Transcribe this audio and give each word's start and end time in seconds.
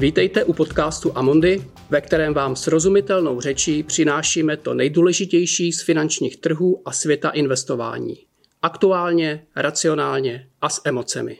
Vítejte 0.00 0.44
u 0.44 0.52
podcastu 0.52 1.18
Amondy, 1.18 1.64
ve 1.90 2.00
kterém 2.00 2.34
vám 2.34 2.56
srozumitelnou 2.56 3.40
řečí 3.40 3.82
přinášíme 3.82 4.56
to 4.56 4.74
nejdůležitější 4.74 5.72
z 5.72 5.82
finančních 5.82 6.36
trhů 6.36 6.82
a 6.84 6.92
světa 6.92 7.30
investování. 7.30 8.16
Aktuálně, 8.62 9.46
racionálně 9.56 10.48
a 10.60 10.68
s 10.68 10.80
emocemi. 10.84 11.38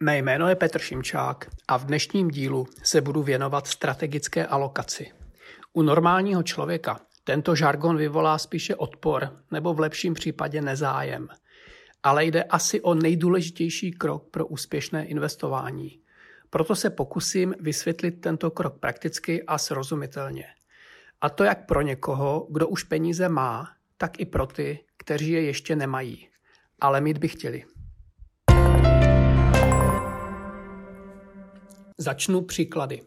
Mé 0.00 0.18
jméno 0.18 0.48
je 0.48 0.54
Petr 0.54 0.78
Šimčák 0.78 1.50
a 1.68 1.76
v 1.76 1.84
dnešním 1.84 2.30
dílu 2.30 2.66
se 2.82 3.00
budu 3.00 3.22
věnovat 3.22 3.66
strategické 3.66 4.46
alokaci. 4.46 5.12
U 5.72 5.82
normálního 5.82 6.42
člověka 6.42 7.00
tento 7.24 7.54
žargon 7.54 7.96
vyvolá 7.96 8.38
spíše 8.38 8.76
odpor 8.76 9.30
nebo 9.50 9.74
v 9.74 9.80
lepším 9.80 10.14
případě 10.14 10.62
nezájem– 10.62 11.28
ale 12.04 12.24
jde 12.24 12.42
asi 12.42 12.80
o 12.80 12.94
nejdůležitější 12.94 13.92
krok 13.92 14.30
pro 14.30 14.46
úspěšné 14.46 15.06
investování. 15.06 16.00
Proto 16.50 16.76
se 16.76 16.90
pokusím 16.90 17.54
vysvětlit 17.60 18.10
tento 18.10 18.50
krok 18.50 18.78
prakticky 18.78 19.42
a 19.42 19.58
srozumitelně. 19.58 20.44
A 21.20 21.30
to 21.30 21.44
jak 21.44 21.66
pro 21.66 21.82
někoho, 21.82 22.46
kdo 22.50 22.68
už 22.68 22.82
peníze 22.82 23.28
má, 23.28 23.68
tak 23.96 24.20
i 24.20 24.24
pro 24.24 24.46
ty, 24.46 24.84
kteří 24.96 25.30
je 25.30 25.42
ještě 25.42 25.76
nemají, 25.76 26.28
ale 26.80 27.00
mít 27.00 27.18
by 27.18 27.28
chtěli. 27.28 27.64
Začnu 31.98 32.42
příklady. 32.42 33.02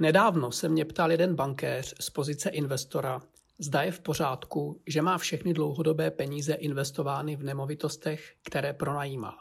Nedávno 0.00 0.52
se 0.52 0.68
mě 0.68 0.84
ptal 0.84 1.10
jeden 1.10 1.34
bankéř 1.34 1.94
z 2.00 2.10
pozice 2.10 2.50
investora, 2.50 3.22
Zda 3.62 3.82
je 3.82 3.92
v 3.92 4.00
pořádku, 4.00 4.80
že 4.86 5.02
má 5.02 5.18
všechny 5.18 5.54
dlouhodobé 5.54 6.10
peníze 6.10 6.54
investovány 6.54 7.36
v 7.36 7.42
nemovitostech, 7.42 8.34
které 8.42 8.72
pronajímá. 8.72 9.34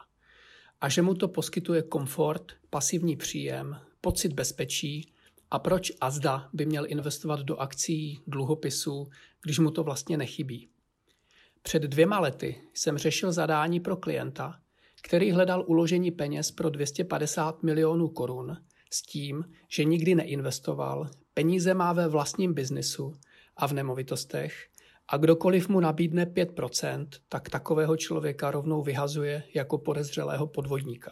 A 0.82 0.90
že 0.90 1.02
mu 1.02 1.14
to 1.14 1.28
poskytuje 1.28 1.82
komfort, 1.82 2.52
pasivní 2.70 3.16
příjem, 3.16 3.78
pocit 4.02 4.34
bezpečí 4.34 5.14
a 5.52 5.60
proč 5.60 5.92
a 6.02 6.12
zda 6.12 6.50
by 6.54 6.66
měl 6.66 6.86
investovat 6.88 7.40
do 7.40 7.58
akcí, 7.58 8.20
dluhopisů, 8.28 9.10
když 9.44 9.60
mu 9.60 9.72
to 9.72 9.84
vlastně 9.84 10.18
nechybí. 10.18 10.70
Před 11.62 11.82
dvěma 11.82 12.20
lety 12.20 12.62
jsem 12.74 12.98
řešil 12.98 13.32
zadání 13.32 13.80
pro 13.80 13.98
klienta, 13.98 14.60
který 15.02 15.32
hledal 15.32 15.64
uložení 15.68 16.12
peněz 16.12 16.52
pro 16.52 16.70
250 16.70 17.64
milionů 17.64 18.10
korun 18.10 18.58
s 18.94 19.02
tím, 19.02 19.46
že 19.68 19.84
nikdy 19.84 20.16
neinvestoval, 20.16 21.10
peníze 21.34 21.74
má 21.74 21.94
ve 21.94 22.08
vlastním 22.08 22.54
biznisu 22.54 23.14
a 23.62 23.68
v 23.68 23.74
nemovitostech 23.74 24.68
a 25.08 25.18
kdokoliv 25.18 25.70
mu 25.70 25.80
nabídne 25.80 26.26
5%, 26.26 27.08
tak 27.30 27.50
takového 27.50 27.98
člověka 27.98 28.52
rovnou 28.52 28.82
vyhazuje 28.82 29.44
jako 29.54 29.78
podezřelého 29.78 30.48
podvodníka. 30.48 31.12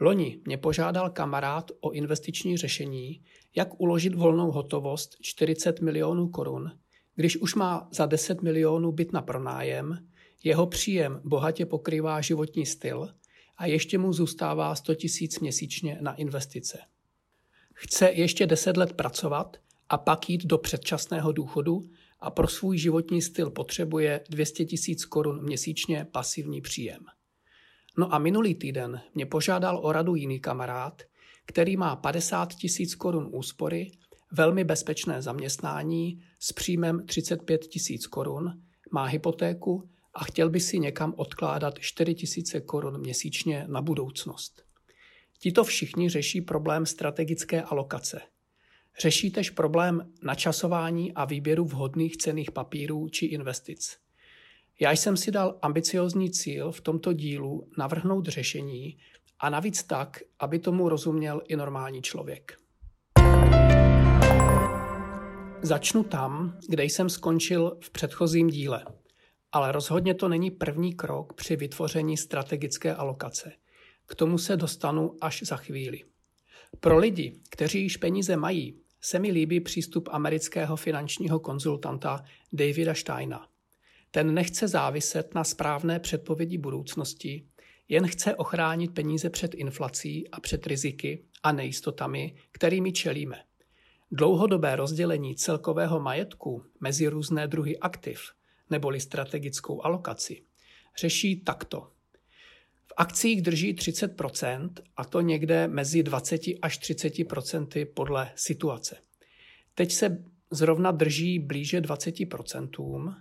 Loni 0.00 0.40
mě 0.46 0.58
požádal 0.58 1.10
kamarád 1.10 1.70
o 1.80 1.90
investiční 1.90 2.56
řešení, 2.56 3.22
jak 3.56 3.80
uložit 3.80 4.14
volnou 4.14 4.50
hotovost 4.50 5.16
40 5.20 5.80
milionů 5.80 6.28
korun, 6.28 6.70
když 7.14 7.36
už 7.36 7.54
má 7.54 7.88
za 7.92 8.06
10 8.06 8.42
milionů 8.42 8.92
byt 8.92 9.12
na 9.12 9.22
pronájem, 9.22 9.98
jeho 10.44 10.66
příjem 10.66 11.20
bohatě 11.24 11.66
pokrývá 11.66 12.20
životní 12.20 12.66
styl 12.66 13.08
a 13.56 13.66
ještě 13.66 13.98
mu 13.98 14.12
zůstává 14.12 14.74
100 14.74 14.94
tisíc 14.94 15.40
měsíčně 15.40 15.98
na 16.00 16.14
investice. 16.14 16.78
Chce 17.74 18.10
ještě 18.10 18.46
10 18.46 18.76
let 18.76 18.92
pracovat 18.92 19.56
a 19.90 19.98
pak 19.98 20.30
jít 20.30 20.46
do 20.46 20.58
předčasného 20.58 21.32
důchodu 21.32 21.82
a 22.20 22.30
pro 22.30 22.48
svůj 22.48 22.78
životní 22.78 23.22
styl 23.22 23.50
potřebuje 23.50 24.20
200 24.30 24.64
tisíc 24.64 25.04
korun 25.04 25.44
měsíčně 25.44 26.06
pasivní 26.12 26.60
příjem. 26.60 27.04
No 27.98 28.14
a 28.14 28.18
minulý 28.18 28.54
týden 28.54 29.00
mě 29.14 29.26
požádal 29.26 29.80
o 29.82 29.92
radu 29.92 30.14
jiný 30.14 30.40
kamarád, 30.40 31.02
který 31.46 31.76
má 31.76 31.96
50 31.96 32.54
tisíc 32.54 32.94
korun 32.94 33.28
úspory, 33.32 33.90
velmi 34.32 34.64
bezpečné 34.64 35.22
zaměstnání 35.22 36.22
s 36.38 36.52
příjmem 36.52 37.06
35 37.06 37.60
tisíc 37.60 38.06
korun, 38.06 38.62
má 38.92 39.04
hypotéku 39.04 39.90
a 40.14 40.24
chtěl 40.24 40.50
by 40.50 40.60
si 40.60 40.78
někam 40.78 41.14
odkládat 41.16 41.78
4 41.78 42.14
tisíce 42.14 42.60
korun 42.60 43.00
měsíčně 43.00 43.66
na 43.68 43.82
budoucnost. 43.82 44.62
Tito 45.38 45.64
všichni 45.64 46.08
řeší 46.08 46.40
problém 46.40 46.86
strategické 46.86 47.62
alokace– 47.62 48.20
Řeší 49.00 49.30
tež 49.30 49.50
problém 49.50 50.12
načasování 50.22 51.12
a 51.12 51.24
výběru 51.24 51.64
vhodných 51.64 52.16
cených 52.16 52.50
papírů 52.50 53.08
či 53.08 53.26
investic. 53.26 53.98
Já 54.80 54.90
jsem 54.90 55.16
si 55.16 55.30
dal 55.30 55.58
ambiciozní 55.62 56.30
cíl 56.30 56.72
v 56.72 56.80
tomto 56.80 57.12
dílu 57.12 57.68
navrhnout 57.78 58.26
řešení 58.26 58.98
a 59.38 59.50
navíc 59.50 59.82
tak, 59.82 60.20
aby 60.38 60.58
tomu 60.58 60.88
rozuměl 60.88 61.42
i 61.48 61.56
normální 61.56 62.02
člověk. 62.02 62.56
Začnu 65.62 66.02
tam, 66.02 66.58
kde 66.68 66.84
jsem 66.84 67.10
skončil 67.10 67.76
v 67.80 67.90
předchozím 67.90 68.50
díle. 68.50 68.84
Ale 69.52 69.72
rozhodně 69.72 70.14
to 70.14 70.28
není 70.28 70.50
první 70.50 70.94
krok 70.94 71.32
při 71.32 71.56
vytvoření 71.56 72.16
strategické 72.16 72.94
alokace. 72.94 73.52
K 74.06 74.14
tomu 74.14 74.38
se 74.38 74.56
dostanu 74.56 75.16
až 75.20 75.42
za 75.42 75.56
chvíli. 75.56 76.04
Pro 76.80 76.98
lidi, 76.98 77.40
kteří 77.50 77.82
již 77.82 77.96
peníze 77.96 78.36
mají, 78.36 78.79
se 79.00 79.18
mi 79.18 79.30
líbí 79.30 79.60
přístup 79.60 80.08
amerického 80.12 80.76
finančního 80.76 81.40
konzultanta 81.40 82.24
Davida 82.52 82.94
Steina. 82.94 83.48
Ten 84.10 84.34
nechce 84.34 84.68
záviset 84.68 85.34
na 85.34 85.44
správné 85.44 86.00
předpovědi 86.00 86.58
budoucnosti, 86.58 87.46
jen 87.88 88.06
chce 88.06 88.34
ochránit 88.34 88.94
peníze 88.94 89.30
před 89.30 89.54
inflací 89.54 90.28
a 90.30 90.40
před 90.40 90.66
riziky 90.66 91.24
a 91.42 91.52
nejistotami, 91.52 92.34
kterými 92.52 92.92
čelíme. 92.92 93.42
Dlouhodobé 94.10 94.76
rozdělení 94.76 95.36
celkového 95.36 96.00
majetku 96.00 96.64
mezi 96.80 97.08
různé 97.08 97.48
druhy 97.48 97.78
aktiv 97.78 98.20
neboli 98.70 99.00
strategickou 99.00 99.84
alokaci 99.84 100.42
řeší 101.00 101.40
takto. 101.40 101.90
V 102.90 102.92
akcích 102.96 103.42
drží 103.42 103.74
30% 103.74 104.70
a 104.96 105.04
to 105.04 105.20
někde 105.20 105.68
mezi 105.68 106.02
20 106.02 106.40
až 106.62 106.80
30% 106.80 107.86
podle 107.94 108.32
situace. 108.34 108.96
Teď 109.74 109.92
se 109.92 110.24
zrovna 110.50 110.90
drží 110.90 111.38
blíže 111.38 111.80
20% 111.80 113.14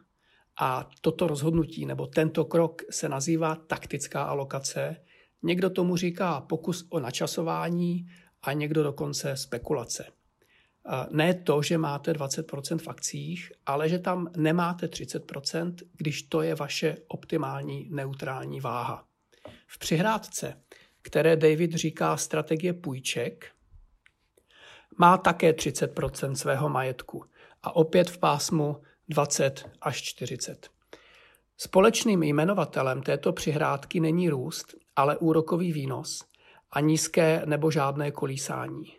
a 0.59 0.89
toto 1.01 1.27
rozhodnutí 1.27 1.85
nebo 1.85 2.07
tento 2.07 2.45
krok 2.45 2.81
se 2.89 3.09
nazývá 3.09 3.55
taktická 3.55 4.23
alokace. 4.23 4.95
Někdo 5.43 5.69
tomu 5.69 5.95
říká 5.95 6.41
pokus 6.41 6.87
o 6.89 6.99
načasování 6.99 8.07
a 8.41 8.53
někdo 8.53 8.83
dokonce 8.83 9.37
spekulace. 9.37 10.05
Ne 11.09 11.33
to, 11.33 11.61
že 11.61 11.77
máte 11.77 12.13
20% 12.13 12.77
v 12.77 12.87
akcích, 12.87 13.51
ale 13.65 13.89
že 13.89 13.99
tam 13.99 14.31
nemáte 14.37 14.87
30%, 14.87 15.73
když 15.97 16.23
to 16.23 16.41
je 16.41 16.55
vaše 16.55 16.97
optimální 17.07 17.87
neutrální 17.91 18.59
váha. 18.59 19.08
V 19.71 19.77
přihrádce, 19.77 20.61
které 21.01 21.35
David 21.35 21.73
říká 21.73 22.17
strategie 22.17 22.73
půjček, 22.73 23.51
má 24.97 25.17
také 25.17 25.51
30% 25.51 26.33
svého 26.33 26.69
majetku 26.69 27.25
a 27.63 27.75
opět 27.75 28.09
v 28.09 28.17
pásmu 28.17 28.81
20 29.09 29.69
až 29.81 30.01
40. 30.01 30.69
Společným 31.57 32.23
jmenovatelem 32.23 33.01
této 33.01 33.33
přihrádky 33.33 33.99
není 33.99 34.29
růst, 34.29 34.75
ale 34.95 35.17
úrokový 35.17 35.73
výnos 35.73 36.25
a 36.71 36.79
nízké 36.79 37.41
nebo 37.45 37.71
žádné 37.71 38.11
kolísání. 38.11 38.93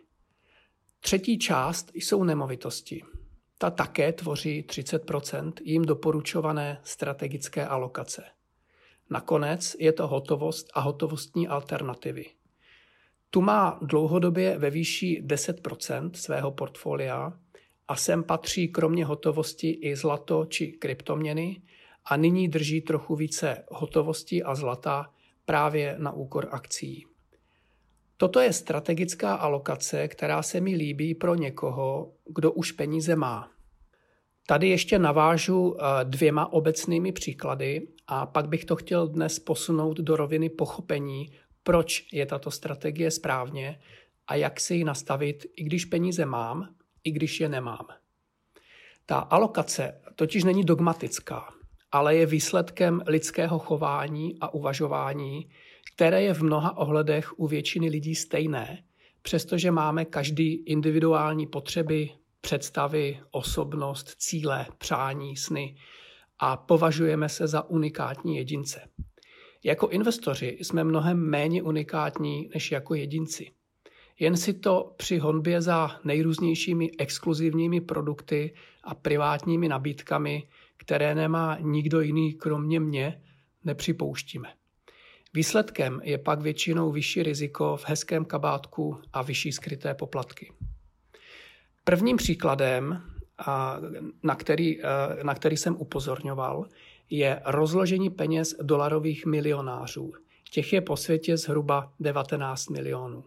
Třetí 0.99 1.39
část 1.39 1.91
jsou 1.93 2.23
nemovitosti. 2.23 3.03
Ta 3.57 3.69
také 3.69 4.13
tvoří 4.13 4.63
30% 4.63 5.53
jim 5.61 5.85
doporučované 5.85 6.79
strategické 6.83 7.65
alokace. 7.65 8.23
Nakonec 9.11 9.75
je 9.79 9.91
to 9.91 10.07
hotovost 10.07 10.67
a 10.73 10.79
hotovostní 10.79 11.47
alternativy. 11.47 12.25
Tu 13.29 13.41
má 13.41 13.79
dlouhodobě 13.81 14.57
ve 14.57 14.69
výši 14.69 15.23
10% 15.25 16.11
svého 16.13 16.51
portfolia 16.51 17.33
a 17.87 17.95
sem 17.95 18.23
patří 18.23 18.67
kromě 18.67 19.05
hotovosti 19.05 19.69
i 19.81 19.95
zlato 19.95 20.45
či 20.45 20.67
kryptoměny 20.67 21.61
a 22.05 22.17
nyní 22.17 22.47
drží 22.47 22.81
trochu 22.81 23.15
více 23.15 23.63
hotovosti 23.71 24.43
a 24.43 24.55
zlata 24.55 25.13
právě 25.45 25.95
na 25.99 26.11
úkor 26.11 26.47
akcí. 26.51 27.05
Toto 28.17 28.39
je 28.39 28.53
strategická 28.53 29.35
alokace, 29.35 30.07
která 30.07 30.43
se 30.43 30.61
mi 30.61 30.75
líbí 30.75 31.15
pro 31.15 31.35
někoho, 31.35 32.11
kdo 32.25 32.51
už 32.51 32.71
peníze 32.71 33.15
má. 33.15 33.51
Tady 34.47 34.69
ještě 34.69 34.99
navážu 34.99 35.77
eh, 35.77 36.05
dvěma 36.05 36.53
obecnými 36.53 37.11
příklady 37.11 37.87
a 38.13 38.25
pak 38.25 38.47
bych 38.47 38.65
to 38.65 38.75
chtěl 38.75 39.07
dnes 39.07 39.39
posunout 39.39 39.97
do 39.97 40.15
roviny 40.15 40.49
pochopení, 40.49 41.31
proč 41.63 42.07
je 42.11 42.25
tato 42.25 42.51
strategie 42.51 43.11
správně 43.11 43.79
a 44.27 44.35
jak 44.35 44.59
si 44.59 44.75
ji 44.75 44.83
nastavit, 44.83 45.45
i 45.55 45.63
když 45.63 45.85
peníze 45.85 46.25
mám, 46.25 46.75
i 47.03 47.11
když 47.11 47.39
je 47.39 47.49
nemám. 47.49 47.87
Ta 49.05 49.15
alokace 49.15 50.01
totiž 50.15 50.43
není 50.43 50.63
dogmatická, 50.63 51.53
ale 51.91 52.15
je 52.15 52.25
výsledkem 52.25 53.01
lidského 53.07 53.59
chování 53.59 54.35
a 54.41 54.53
uvažování, 54.53 55.49
které 55.95 56.23
je 56.23 56.33
v 56.33 56.43
mnoha 56.43 56.77
ohledech 56.77 57.39
u 57.39 57.47
většiny 57.47 57.89
lidí 57.89 58.15
stejné, 58.15 58.83
přestože 59.21 59.71
máme 59.71 60.05
každý 60.05 60.53
individuální 60.53 61.47
potřeby, 61.47 62.09
představy, 62.41 63.19
osobnost, 63.31 64.15
cíle, 64.17 64.65
přání, 64.77 65.37
sny 65.37 65.75
a 66.41 66.57
považujeme 66.57 67.29
se 67.29 67.47
za 67.47 67.69
unikátní 67.69 68.37
jedince. 68.37 68.81
Jako 69.63 69.87
investoři 69.87 70.57
jsme 70.61 70.83
mnohem 70.83 71.29
méně 71.29 71.63
unikátní 71.63 72.49
než 72.53 72.71
jako 72.71 72.95
jedinci. 72.95 73.51
Jen 74.19 74.37
si 74.37 74.53
to 74.53 74.93
při 74.97 75.17
honbě 75.17 75.61
za 75.61 75.99
nejrůznějšími 76.03 76.91
exkluzivními 76.97 77.81
produkty 77.81 78.53
a 78.83 78.95
privátními 78.95 79.67
nabídkami, 79.67 80.47
které 80.77 81.15
nemá 81.15 81.57
nikdo 81.59 82.01
jiný 82.01 82.33
kromě 82.33 82.79
mě, 82.79 83.21
nepřipouštíme. 83.63 84.53
Výsledkem 85.33 86.01
je 86.03 86.17
pak 86.17 86.41
většinou 86.41 86.91
vyšší 86.91 87.23
riziko 87.23 87.77
v 87.77 87.89
hezkém 87.89 88.25
kabátku 88.25 89.01
a 89.13 89.21
vyšší 89.21 89.51
skryté 89.51 89.93
poplatky. 89.93 90.53
Prvním 91.83 92.17
příkladem, 92.17 93.10
na 94.23 94.35
který, 94.35 94.79
na 95.23 95.35
který 95.35 95.57
jsem 95.57 95.75
upozorňoval, 95.75 96.65
je 97.09 97.41
rozložení 97.45 98.09
peněz 98.09 98.55
dolarových 98.61 99.25
milionářů. 99.25 100.13
Těch 100.51 100.73
je 100.73 100.81
po 100.81 100.97
světě 100.97 101.37
zhruba 101.37 101.93
19 101.99 102.69
milionů. 102.69 103.23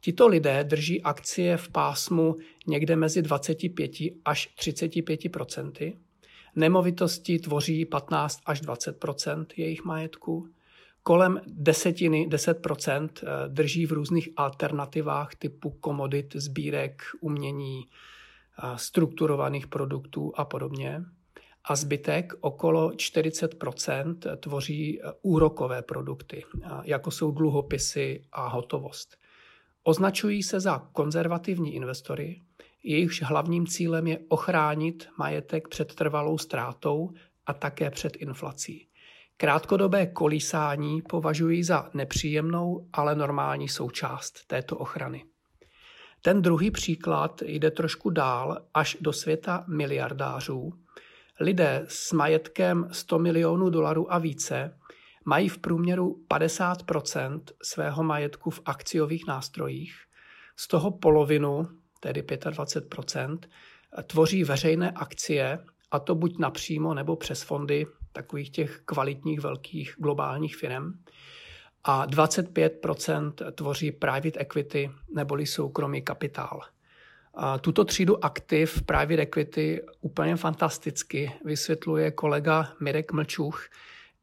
Tito 0.00 0.28
lidé 0.28 0.64
drží 0.64 1.02
akcie 1.02 1.56
v 1.56 1.68
pásmu 1.68 2.36
někde 2.66 2.96
mezi 2.96 3.22
25 3.22 3.90
až 4.24 4.46
35 4.46 5.32
procenty. 5.32 5.98
Nemovitosti 6.56 7.38
tvoří 7.38 7.84
15 7.84 8.40
až 8.46 8.60
20 8.60 8.96
jejich 9.56 9.84
majetku. 9.84 10.48
Kolem 11.02 11.40
desetiny, 11.46 12.26
10 12.28 12.66
eh, 12.66 13.28
drží 13.48 13.86
v 13.86 13.92
různých 13.92 14.28
alternativách 14.36 15.34
typu 15.34 15.70
komodit, 15.70 16.36
sbírek, 16.36 17.02
umění, 17.20 17.86
eh, 17.86 18.21
strukturovaných 18.76 19.66
produktů 19.66 20.32
a 20.34 20.44
podobně. 20.44 21.04
A 21.64 21.76
zbytek, 21.76 22.32
okolo 22.40 22.90
40% 22.90 24.36
tvoří 24.36 25.00
eh, 25.02 25.12
úrokové 25.22 25.82
produkty, 25.82 26.44
jako 26.82 27.10
jsou 27.10 27.30
dluhopisy 27.30 28.24
a 28.32 28.48
hotovost. 28.48 29.16
Označují 29.82 30.42
se 30.42 30.60
za 30.60 30.78
konzervativní 30.78 31.74
investory, 31.74 32.42
jejichž 32.82 33.22
hlavním 33.22 33.66
cílem 33.66 34.06
je 34.06 34.18
ochránit 34.28 35.08
majetek 35.18 35.68
před 35.68 35.94
trvalou 35.94 36.38
ztrátou 36.38 37.10
a 37.46 37.54
také 37.54 37.90
před 37.90 38.16
inflací. 38.16 38.88
Krátkodobé 39.36 40.06
kolísání 40.06 41.02
považují 41.02 41.64
za 41.64 41.90
nepříjemnou, 41.94 42.88
ale 42.92 43.14
normální 43.14 43.68
součást 43.68 44.46
této 44.46 44.76
ochrany. 44.76 45.24
Ten 46.24 46.42
druhý 46.42 46.70
příklad 46.70 47.42
jde 47.42 47.70
trošku 47.70 48.10
dál 48.10 48.58
až 48.74 48.96
do 49.00 49.12
světa 49.12 49.64
miliardářů. 49.68 50.72
Lidé 51.40 51.84
s 51.88 52.12
majetkem 52.12 52.88
100 52.92 53.18
milionů 53.18 53.70
dolarů 53.70 54.12
a 54.12 54.18
více 54.18 54.78
mají 55.24 55.48
v 55.48 55.58
průměru 55.58 56.24
50% 56.30 57.40
svého 57.62 58.02
majetku 58.02 58.50
v 58.50 58.60
akciových 58.64 59.26
nástrojích, 59.26 59.94
z 60.56 60.68
toho 60.68 60.90
polovinu, 60.90 61.68
tedy 62.00 62.22
25% 62.22 63.38
tvoří 64.06 64.44
veřejné 64.44 64.90
akcie, 64.90 65.58
a 65.90 65.98
to 65.98 66.14
buď 66.14 66.38
napřímo 66.38 66.94
nebo 66.94 67.16
přes 67.16 67.42
fondy 67.42 67.86
takových 68.12 68.50
těch 68.50 68.82
kvalitních 68.84 69.40
velkých 69.40 69.94
globálních 69.98 70.56
firm. 70.56 70.92
A 71.84 72.06
25% 72.06 73.52
tvoří 73.52 73.92
private 73.92 74.40
equity 74.40 74.90
neboli 75.14 75.46
soukromý 75.46 76.02
kapitál. 76.02 76.60
A 77.34 77.58
tuto 77.58 77.84
třídu 77.84 78.24
aktiv 78.24 78.82
private 78.82 79.22
equity 79.22 79.82
úplně 80.00 80.36
fantasticky 80.36 81.32
vysvětluje 81.44 82.10
kolega 82.10 82.72
Mirek 82.80 83.12
Mlčuch, 83.12 83.68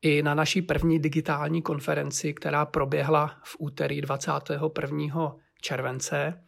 i 0.02 0.24
na 0.24 0.34
naší 0.34 0.62
první 0.62 1.00
digitální 1.00 1.62
konferenci, 1.62 2.34
která 2.34 2.66
proběhla 2.66 3.40
v 3.44 3.56
úterý 3.60 4.02
21. 4.02 5.36
července 5.62 6.44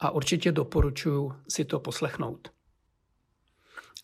a 0.00 0.10
určitě 0.10 0.52
doporučuji 0.52 1.32
si 1.48 1.64
to 1.64 1.80
poslechnout. 1.80 2.52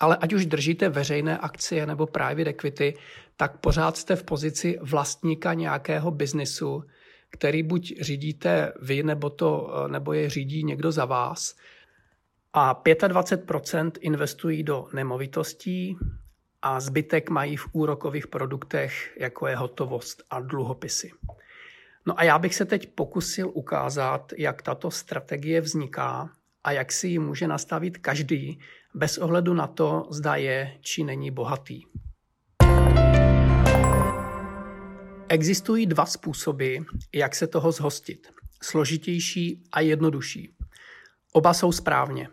Ale 0.00 0.16
ať 0.16 0.32
už 0.32 0.46
držíte 0.46 0.88
veřejné 0.88 1.38
akcie 1.38 1.86
nebo 1.86 2.06
private 2.06 2.50
equity, 2.50 2.94
tak 3.36 3.56
pořád 3.56 3.96
jste 3.96 4.16
v 4.16 4.22
pozici 4.22 4.78
vlastníka 4.82 5.54
nějakého 5.54 6.10
biznisu, 6.10 6.84
který 7.30 7.62
buď 7.62 7.94
řídíte 8.00 8.72
vy, 8.82 9.02
nebo, 9.02 9.30
to, 9.30 9.70
nebo 9.88 10.12
je 10.12 10.30
řídí 10.30 10.64
někdo 10.64 10.92
za 10.92 11.04
vás. 11.04 11.56
A 12.52 12.82
25% 12.84 13.90
investují 14.00 14.62
do 14.62 14.88
nemovitostí, 14.92 15.98
a 16.62 16.80
zbytek 16.80 17.30
mají 17.30 17.56
v 17.56 17.68
úrokových 17.72 18.26
produktech, 18.26 19.16
jako 19.20 19.46
je 19.46 19.56
hotovost 19.56 20.22
a 20.30 20.40
dluhopisy. 20.40 21.10
No 22.06 22.18
a 22.18 22.24
já 22.24 22.38
bych 22.38 22.54
se 22.54 22.64
teď 22.64 22.94
pokusil 22.94 23.50
ukázat, 23.54 24.32
jak 24.38 24.62
tato 24.62 24.90
strategie 24.90 25.60
vzniká 25.60 26.30
a 26.64 26.72
jak 26.72 26.92
si 26.92 27.08
ji 27.08 27.18
může 27.18 27.48
nastavit 27.48 27.98
každý, 27.98 28.60
bez 28.96 29.18
ohledu 29.18 29.54
na 29.54 29.66
to, 29.66 30.08
zda 30.10 30.36
je 30.36 30.78
či 30.80 31.04
není 31.04 31.30
bohatý. 31.30 31.82
Existují 35.28 35.86
dva 35.86 36.06
způsoby, 36.06 36.76
jak 37.14 37.34
se 37.34 37.46
toho 37.46 37.72
zhostit. 37.72 38.28
Složitější 38.62 39.62
a 39.72 39.80
jednodušší. 39.80 40.56
Oba 41.32 41.54
jsou 41.54 41.72
správně. 41.72 42.28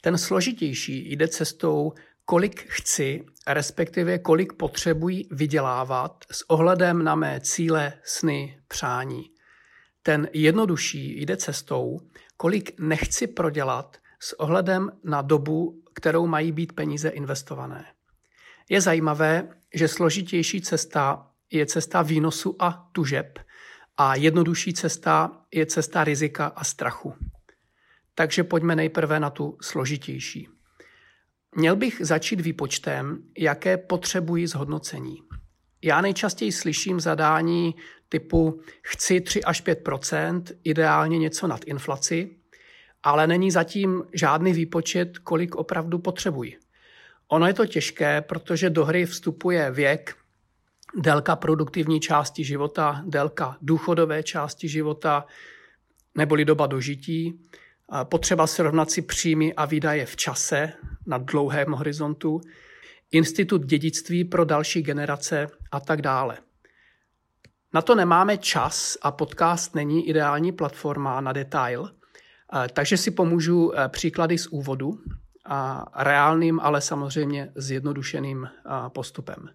Ten 0.00 0.18
složitější 0.18 1.12
jde 1.12 1.28
cestou 1.28 1.92
kolik 2.24 2.66
chci, 2.68 3.24
respektive 3.46 4.18
kolik 4.18 4.52
potřebuji 4.52 5.24
vydělávat 5.30 6.24
s 6.30 6.50
ohledem 6.50 7.04
na 7.04 7.14
mé 7.14 7.40
cíle, 7.40 7.92
sny, 8.04 8.58
přání. 8.68 9.22
Ten 10.02 10.28
jednodušší 10.32 11.22
jde 11.22 11.36
cestou, 11.36 12.00
kolik 12.36 12.80
nechci 12.80 13.26
prodělat 13.26 14.01
s 14.22 14.40
ohledem 14.40 14.90
na 15.04 15.22
dobu, 15.22 15.82
kterou 15.94 16.26
mají 16.26 16.52
být 16.52 16.72
peníze 16.72 17.08
investované. 17.08 17.84
Je 18.68 18.80
zajímavé, 18.80 19.48
že 19.74 19.88
složitější 19.88 20.60
cesta 20.60 21.26
je 21.50 21.66
cesta 21.66 22.02
výnosu 22.02 22.56
a 22.58 22.88
tužeb 22.92 23.38
a 23.96 24.14
jednodušší 24.14 24.72
cesta 24.74 25.44
je 25.54 25.66
cesta 25.66 26.04
rizika 26.04 26.46
a 26.46 26.64
strachu. 26.64 27.14
Takže 28.14 28.44
pojďme 28.44 28.76
nejprve 28.76 29.20
na 29.20 29.30
tu 29.30 29.58
složitější. 29.62 30.48
Měl 31.56 31.76
bych 31.76 32.00
začít 32.00 32.40
výpočtem, 32.40 33.22
jaké 33.38 33.76
potřebuji 33.76 34.46
zhodnocení. 34.46 35.22
Já 35.82 36.00
nejčastěji 36.00 36.52
slyším 36.52 37.00
zadání 37.00 37.74
typu 38.08 38.60
chci 38.82 39.20
3 39.20 39.44
až 39.44 39.64
5% 39.64 40.42
ideálně 40.64 41.18
něco 41.18 41.46
nad 41.46 41.64
inflaci, 41.64 42.41
ale 43.02 43.26
není 43.26 43.50
zatím 43.50 44.02
žádný 44.12 44.52
výpočet, 44.52 45.18
kolik 45.18 45.54
opravdu 45.54 45.98
potřebuji. 45.98 46.58
Ono 47.28 47.46
je 47.46 47.54
to 47.54 47.66
těžké, 47.66 48.20
protože 48.20 48.70
do 48.70 48.84
hry 48.84 49.06
vstupuje 49.06 49.70
věk, 49.70 50.16
délka 50.96 51.36
produktivní 51.36 52.00
části 52.00 52.44
života, 52.44 53.02
délka 53.06 53.56
důchodové 53.62 54.22
části 54.22 54.68
života, 54.68 55.26
neboli 56.14 56.44
doba 56.44 56.66
dožití, 56.66 57.40
potřeba 58.04 58.46
srovnat 58.46 58.90
si 58.90 59.02
příjmy 59.02 59.54
a 59.54 59.64
výdaje 59.64 60.06
v 60.06 60.16
čase 60.16 60.72
na 61.06 61.18
dlouhém 61.18 61.72
horizontu, 61.72 62.40
institut 63.10 63.66
dědictví 63.66 64.24
pro 64.24 64.44
další 64.44 64.82
generace 64.82 65.46
a 65.70 65.80
tak 65.80 66.02
dále. 66.02 66.38
Na 67.74 67.82
to 67.82 67.94
nemáme 67.94 68.38
čas 68.38 68.98
a 69.02 69.12
podcast 69.12 69.74
není 69.74 70.08
ideální 70.08 70.52
platforma 70.52 71.20
na 71.20 71.32
detail, 71.32 71.90
takže 72.72 72.96
si 72.96 73.10
pomůžu 73.10 73.72
e, 73.72 73.88
příklady 73.88 74.38
z 74.38 74.46
úvodu 74.46 74.98
a 75.44 75.86
reálným, 75.94 76.60
ale 76.60 76.80
samozřejmě 76.80 77.52
zjednodušeným 77.54 78.48
postupem. 78.88 79.48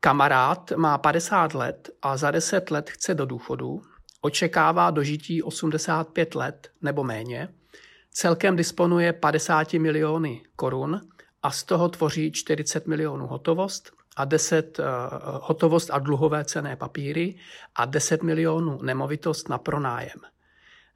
Kamarád 0.00 0.72
má 0.76 0.98
50 0.98 1.54
let 1.54 1.90
a 2.02 2.16
za 2.16 2.30
10 2.30 2.70
let 2.70 2.90
chce 2.90 3.14
do 3.14 3.26
důchodu 3.26 3.82
očekává 4.20 4.90
dožití 4.90 5.42
85 5.42 6.34
let 6.34 6.70
nebo 6.82 7.04
méně, 7.04 7.48
celkem 8.10 8.56
disponuje 8.56 9.12
50 9.12 9.72
miliony 9.72 10.42
korun 10.56 11.00
a 11.42 11.50
z 11.50 11.64
toho 11.64 11.88
tvoří 11.88 12.32
40 12.32 12.86
milionů 12.86 13.26
hotovost 13.26 13.92
a 14.16 14.24
10 14.24 14.78
uh, 14.78 14.84
eh, 14.84 14.88
hotovost 15.24 15.90
a 15.90 15.98
dluhové 15.98 16.44
cené 16.44 16.76
papíry 16.76 17.34
a 17.74 17.84
10 17.84 18.22
milionů 18.22 18.82
nemovitost 18.82 19.48
na 19.48 19.58
pronájem. 19.58 20.20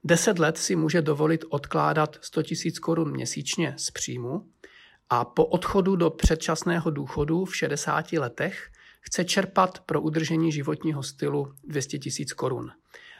10 0.04 0.38
let 0.38 0.58
si 0.58 0.76
může 0.76 1.02
dovolit 1.02 1.44
odkládat 1.48 2.18
100 2.20 2.40
000 2.40 2.50
korun 2.82 3.10
měsíčně 3.10 3.74
z 3.76 3.90
příjmu 3.90 4.46
a 5.10 5.24
po 5.24 5.46
odchodu 5.46 5.96
do 5.96 6.10
předčasného 6.10 6.90
důchodu 6.90 7.44
v 7.44 7.56
60 7.56 8.12
letech 8.12 8.70
chce 9.00 9.24
čerpat 9.24 9.80
pro 9.80 10.00
udržení 10.00 10.52
životního 10.52 11.02
stylu 11.02 11.52
200 11.64 11.98
tisíc 11.98 12.32
korun 12.32 12.70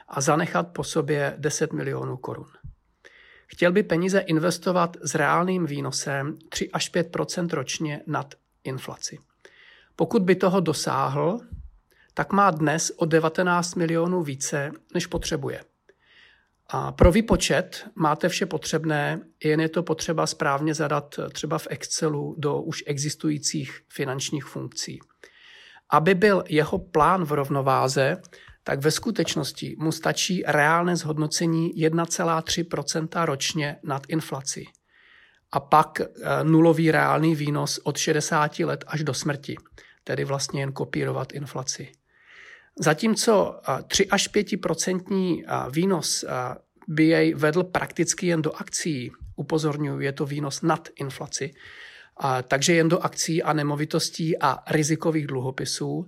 a 0.07 0.21
zanechat 0.21 0.67
po 0.67 0.83
sobě 0.83 1.35
10 1.37 1.73
milionů 1.73 2.17
korun. 2.17 2.47
Chtěl 3.47 3.71
by 3.71 3.83
peníze 3.83 4.19
investovat 4.19 4.97
s 5.01 5.15
reálným 5.15 5.65
výnosem 5.65 6.37
3 6.49 6.69
až 6.71 6.93
5% 6.93 7.49
ročně 7.49 8.01
nad 8.07 8.33
inflaci. 8.63 9.19
Pokud 9.95 10.21
by 10.21 10.35
toho 10.35 10.59
dosáhl, 10.59 11.39
tak 12.13 12.31
má 12.31 12.51
dnes 12.51 12.91
o 12.95 13.05
19 13.05 13.75
milionů 13.75 14.23
více, 14.23 14.71
než 14.93 15.07
potřebuje. 15.07 15.63
A 16.69 16.91
pro 16.91 17.11
výpočet 17.11 17.87
máte 17.95 18.29
vše 18.29 18.45
potřebné, 18.45 19.21
jen 19.43 19.61
je 19.61 19.69
to 19.69 19.83
potřeba 19.83 20.27
správně 20.27 20.73
zadat 20.73 21.19
třeba 21.31 21.57
v 21.57 21.67
Excelu 21.69 22.35
do 22.37 22.61
už 22.61 22.83
existujících 22.87 23.81
finančních 23.89 24.45
funkcí. 24.45 24.99
Aby 25.89 26.15
byl 26.15 26.43
jeho 26.47 26.79
plán 26.79 27.25
v 27.25 27.31
rovnováze, 27.31 28.21
tak 28.63 28.79
ve 28.79 28.91
skutečnosti 28.91 29.75
mu 29.79 29.91
stačí 29.91 30.43
reálné 30.47 30.95
zhodnocení 30.95 31.73
1,3% 31.75 33.25
ročně 33.25 33.77
nad 33.83 34.01
inflací. 34.07 34.69
A 35.51 35.59
pak 35.59 35.99
eh, 36.01 36.43
nulový 36.43 36.91
reálný 36.91 37.35
výnos 37.35 37.79
od 37.83 37.97
60 37.97 38.59
let 38.59 38.83
až 38.87 39.03
do 39.03 39.13
smrti, 39.13 39.55
tedy 40.03 40.25
vlastně 40.25 40.61
jen 40.61 40.71
kopírovat 40.71 41.33
inflaci. 41.33 41.91
Zatímco 42.79 43.61
3 43.87 44.07
až 44.07 44.29
5% 44.33 45.43
výnos 45.71 46.25
by 46.87 47.05
jej 47.05 47.33
vedl 47.33 47.63
prakticky 47.63 48.27
jen 48.27 48.41
do 48.41 48.51
akcí, 48.55 49.11
upozorňuji, 49.35 50.05
je 50.05 50.11
to 50.11 50.25
výnos 50.25 50.61
nad 50.61 50.89
inflaci, 50.95 51.53
takže 52.47 52.73
jen 52.73 52.89
do 52.89 52.99
akcí 52.99 53.43
a 53.43 53.53
nemovitostí 53.53 54.37
a 54.37 54.63
rizikových 54.71 55.27
dluhopisů, 55.27 56.05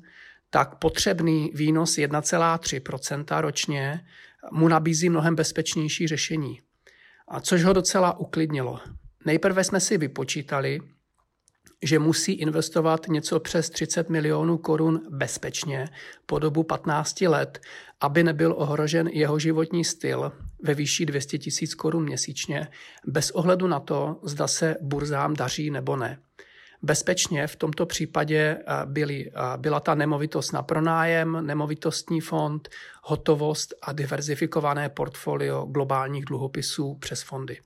tak 0.49 0.75
potřebný 0.75 1.51
výnos 1.53 1.91
1,3% 1.97 3.41
ročně 3.41 4.05
mu 4.51 4.67
nabízí 4.67 5.09
mnohem 5.09 5.35
bezpečnější 5.35 6.07
řešení. 6.07 6.59
A 7.27 7.41
což 7.41 7.63
ho 7.63 7.73
docela 7.73 8.19
uklidnilo. 8.19 8.79
Nejprve 9.25 9.63
jsme 9.63 9.79
si 9.79 9.97
vypočítali, 9.97 10.79
že 11.81 11.99
musí 11.99 12.31
investovat 12.31 13.07
něco 13.07 13.39
přes 13.39 13.69
30 13.69 14.09
milionů 14.09 14.57
korun 14.57 15.01
bezpečně 15.09 15.89
po 16.25 16.39
dobu 16.39 16.63
15 16.63 17.21
let, 17.21 17.59
aby 18.01 18.23
nebyl 18.23 18.53
ohrožen 18.57 19.07
jeho 19.07 19.39
životní 19.39 19.85
styl 19.85 20.31
ve 20.63 20.73
výši 20.73 21.05
200 21.05 21.37
tisíc 21.37 21.75
korun 21.75 22.03
měsíčně, 22.03 22.67
bez 23.05 23.31
ohledu 23.31 23.67
na 23.67 23.79
to, 23.79 24.19
zda 24.23 24.47
se 24.47 24.75
burzám 24.81 25.33
daří 25.33 25.69
nebo 25.69 25.95
ne. 25.95 26.19
Bezpečně 26.81 27.47
v 27.47 27.55
tomto 27.55 27.85
případě 27.85 28.37
eh, 28.37 28.85
byly, 28.85 29.31
eh, 29.31 29.57
byla 29.57 29.79
ta 29.79 29.95
nemovitost 29.95 30.51
na 30.51 30.63
pronájem, 30.63 31.45
nemovitostní 31.45 32.21
fond, 32.21 32.69
hotovost 33.03 33.73
a 33.81 33.91
diverzifikované 33.91 34.89
portfolio 34.89 35.65
globálních 35.65 36.25
dluhopisů 36.25 36.95
přes 36.95 37.21
fondy. 37.21 37.57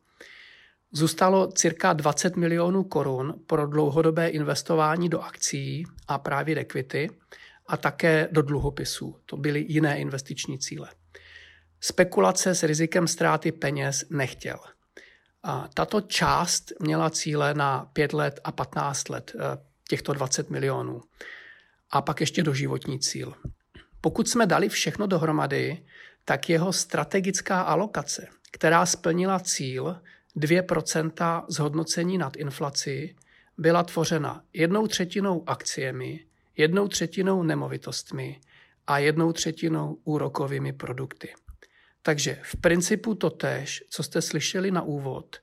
Zůstalo 0.93 1.51
cirka 1.51 1.93
20 1.93 2.35
milionů 2.35 2.83
korun 2.83 3.33
pro 3.47 3.67
dlouhodobé 3.67 4.27
investování 4.27 5.09
do 5.09 5.21
akcí 5.21 5.85
a 6.07 6.17
právě 6.17 6.59
equity 6.59 7.09
a 7.67 7.77
také 7.77 8.27
do 8.31 8.41
dluhopisů. 8.41 9.15
To 9.25 9.37
byly 9.37 9.65
jiné 9.67 9.99
investiční 9.99 10.59
cíle. 10.59 10.89
Spekulace 11.79 12.55
s 12.55 12.63
rizikem 12.63 13.07
ztráty 13.07 13.51
peněz 13.51 14.05
nechtěl. 14.09 14.59
A 15.43 15.69
tato 15.73 16.01
část 16.01 16.71
měla 16.79 17.09
cíle 17.09 17.53
na 17.53 17.89
5 17.93 18.13
let 18.13 18.39
a 18.43 18.51
15 18.51 19.09
let, 19.09 19.31
eh, 19.35 19.57
těchto 19.89 20.13
20 20.13 20.49
milionů. 20.49 21.01
A 21.91 22.01
pak 22.01 22.19
ještě 22.19 22.43
doživotní 22.43 22.99
cíl. 22.99 23.33
Pokud 24.01 24.29
jsme 24.29 24.45
dali 24.45 24.69
všechno 24.69 25.07
dohromady, 25.07 25.85
tak 26.25 26.49
jeho 26.49 26.73
strategická 26.73 27.61
alokace, 27.61 28.27
která 28.51 28.85
splnila 28.85 29.39
cíl, 29.39 30.01
2% 30.37 31.45
zhodnocení 31.47 32.17
nad 32.17 32.35
inflací 32.35 33.15
byla 33.57 33.83
tvořena 33.83 34.43
jednou 34.53 34.87
třetinou 34.87 35.49
akciemi, 35.49 36.25
jednou 36.57 36.87
třetinou 36.87 37.43
nemovitostmi 37.43 38.41
a 38.87 38.97
jednou 38.97 39.33
třetinou 39.33 39.97
úrokovými 40.03 40.73
produkty. 40.73 41.33
Takže 42.01 42.39
v 42.43 42.55
principu 42.55 43.15
to 43.15 43.29
tež, 43.29 43.83
co 43.89 44.03
jste 44.03 44.21
slyšeli 44.21 44.71
na 44.71 44.81
úvod, 44.81 45.37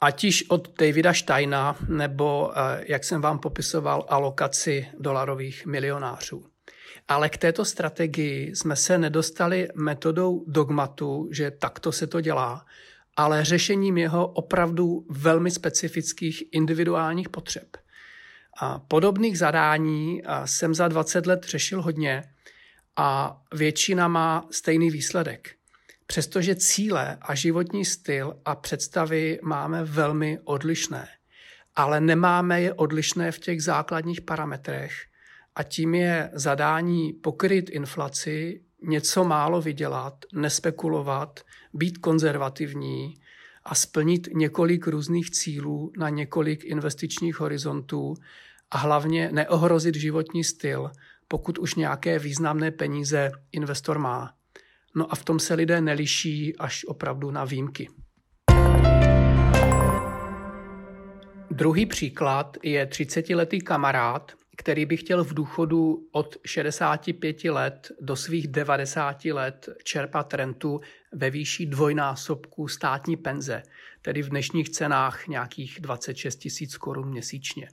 ať 0.00 0.24
již 0.24 0.50
od 0.50 0.78
Davida 0.78 1.14
Steina, 1.14 1.76
nebo, 1.88 2.52
eh, 2.54 2.84
jak 2.88 3.04
jsem 3.04 3.20
vám 3.20 3.38
popisoval, 3.38 4.06
alokaci 4.08 4.86
dolarových 4.98 5.66
milionářů. 5.66 6.46
Ale 7.08 7.28
k 7.28 7.36
této 7.36 7.64
strategii 7.64 8.56
jsme 8.56 8.76
se 8.76 8.98
nedostali 8.98 9.68
metodou 9.74 10.44
dogmatu, 10.46 11.28
že 11.32 11.50
takto 11.50 11.92
se 11.92 12.06
to 12.06 12.20
dělá, 12.20 12.66
ale 13.16 13.44
řešením 13.44 13.98
jeho 13.98 14.26
opravdu 14.26 15.06
velmi 15.10 15.50
specifických 15.50 16.42
individuálních 16.52 17.28
potřeb. 17.28 17.76
A 18.60 18.78
podobných 18.78 19.38
zadání 19.38 20.22
jsem 20.44 20.74
za 20.74 20.88
20 20.88 21.26
let 21.26 21.44
řešil 21.44 21.82
hodně 21.82 22.24
a 22.96 23.40
většina 23.54 24.08
má 24.08 24.48
stejný 24.50 24.90
výsledek. 24.90 25.50
Přestože 26.06 26.54
cíle 26.54 27.18
a 27.22 27.34
životní 27.34 27.84
styl 27.84 28.36
a 28.44 28.54
představy 28.54 29.38
máme 29.42 29.84
velmi 29.84 30.38
odlišné, 30.44 31.08
ale 31.76 32.00
nemáme 32.00 32.62
je 32.62 32.74
odlišné 32.74 33.32
v 33.32 33.38
těch 33.38 33.62
základních 33.62 34.20
parametrech 34.20 34.92
a 35.54 35.62
tím 35.62 35.94
je 35.94 36.30
zadání 36.32 37.12
pokryt 37.12 37.70
inflaci, 37.70 38.60
něco 38.82 39.24
málo 39.24 39.60
vydělat, 39.60 40.24
nespekulovat, 40.32 41.40
být 41.74 41.98
konzervativní 41.98 43.14
a 43.64 43.74
splnit 43.74 44.28
několik 44.34 44.86
různých 44.86 45.30
cílů 45.30 45.92
na 45.98 46.08
několik 46.08 46.64
investičních 46.64 47.40
horizontů 47.40 48.14
a 48.70 48.78
hlavně 48.78 49.30
neohrozit 49.32 49.94
životní 49.94 50.44
styl, 50.44 50.90
pokud 51.28 51.58
už 51.58 51.74
nějaké 51.74 52.18
významné 52.18 52.70
peníze 52.70 53.30
investor 53.52 53.98
má. 53.98 54.34
No 54.94 55.12
a 55.12 55.16
v 55.16 55.24
tom 55.24 55.38
se 55.38 55.54
lidé 55.54 55.80
neliší 55.80 56.56
až 56.56 56.84
opravdu 56.84 57.30
na 57.30 57.44
výjimky. 57.44 57.88
Druhý 61.50 61.86
příklad 61.86 62.56
je 62.62 62.86
30-letý 62.86 63.60
kamarád, 63.60 64.32
který 64.60 64.86
by 64.86 64.96
chtěl 64.96 65.24
v 65.24 65.34
důchodu 65.34 66.08
od 66.12 66.36
65 66.46 67.44
let 67.44 67.92
do 68.00 68.16
svých 68.16 68.48
90 68.48 69.24
let 69.24 69.68
čerpat 69.84 70.34
rentu 70.34 70.80
ve 71.12 71.30
výši 71.30 71.66
dvojnásobku 71.66 72.68
státní 72.68 73.16
penze, 73.16 73.62
tedy 74.02 74.22
v 74.22 74.28
dnešních 74.28 74.70
cenách 74.70 75.26
nějakých 75.28 75.80
26 75.80 76.36
tisíc 76.36 76.76
korun 76.76 77.08
měsíčně. 77.08 77.68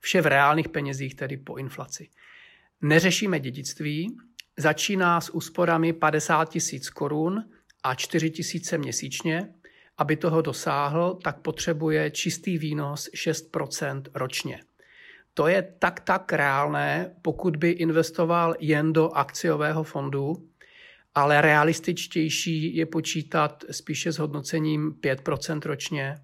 Vše 0.00 0.20
v 0.20 0.26
reálných 0.26 0.68
penězích, 0.68 1.14
tedy 1.14 1.36
po 1.36 1.56
inflaci. 1.56 2.08
Neřešíme 2.82 3.40
dědictví, 3.40 4.16
začíná 4.56 5.20
s 5.20 5.30
úsporami 5.30 5.92
50 5.92 6.48
tisíc 6.48 6.90
korun 6.90 7.44
a 7.82 7.94
4 7.94 8.30
tisíce 8.30 8.78
měsíčně. 8.78 9.54
Aby 9.96 10.16
toho 10.16 10.42
dosáhl, 10.42 11.18
tak 11.24 11.40
potřebuje 11.40 12.10
čistý 12.10 12.58
výnos 12.58 13.08
6% 13.14 14.02
ročně. 14.14 14.67
To 15.38 15.46
je 15.46 15.62
tak 15.62 16.00
tak 16.00 16.32
reálné, 16.32 17.14
pokud 17.22 17.56
by 17.56 17.70
investoval 17.70 18.54
jen 18.58 18.92
do 18.92 19.10
akciového 19.10 19.82
fondu, 19.82 20.48
ale 21.14 21.40
realističtější 21.40 22.76
je 22.76 22.86
počítat 22.86 23.64
spíše 23.70 24.12
s 24.12 24.18
hodnocením 24.18 24.92
5% 24.92 25.60
ročně 25.64 26.14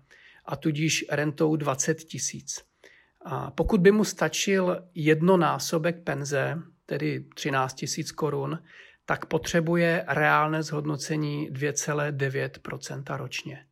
a 0.44 0.56
tudíž 0.56 1.04
rentou 1.10 1.56
20 1.56 1.94
tisíc. 1.94 2.64
Pokud 3.54 3.80
by 3.80 3.90
mu 3.90 4.04
stačil 4.04 4.82
jednonásobek 4.94 6.04
penze, 6.04 6.58
tedy 6.86 7.24
13 7.34 7.74
tisíc 7.74 8.12
korun, 8.12 8.58
tak 9.06 9.26
potřebuje 9.26 10.04
reálné 10.08 10.62
zhodnocení 10.62 11.50
2,9% 11.50 13.16
ročně. 13.16 13.64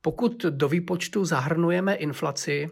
Pokud 0.00 0.44
do 0.44 0.68
výpočtu 0.68 1.24
zahrnujeme 1.24 1.94
inflaci, 1.94 2.70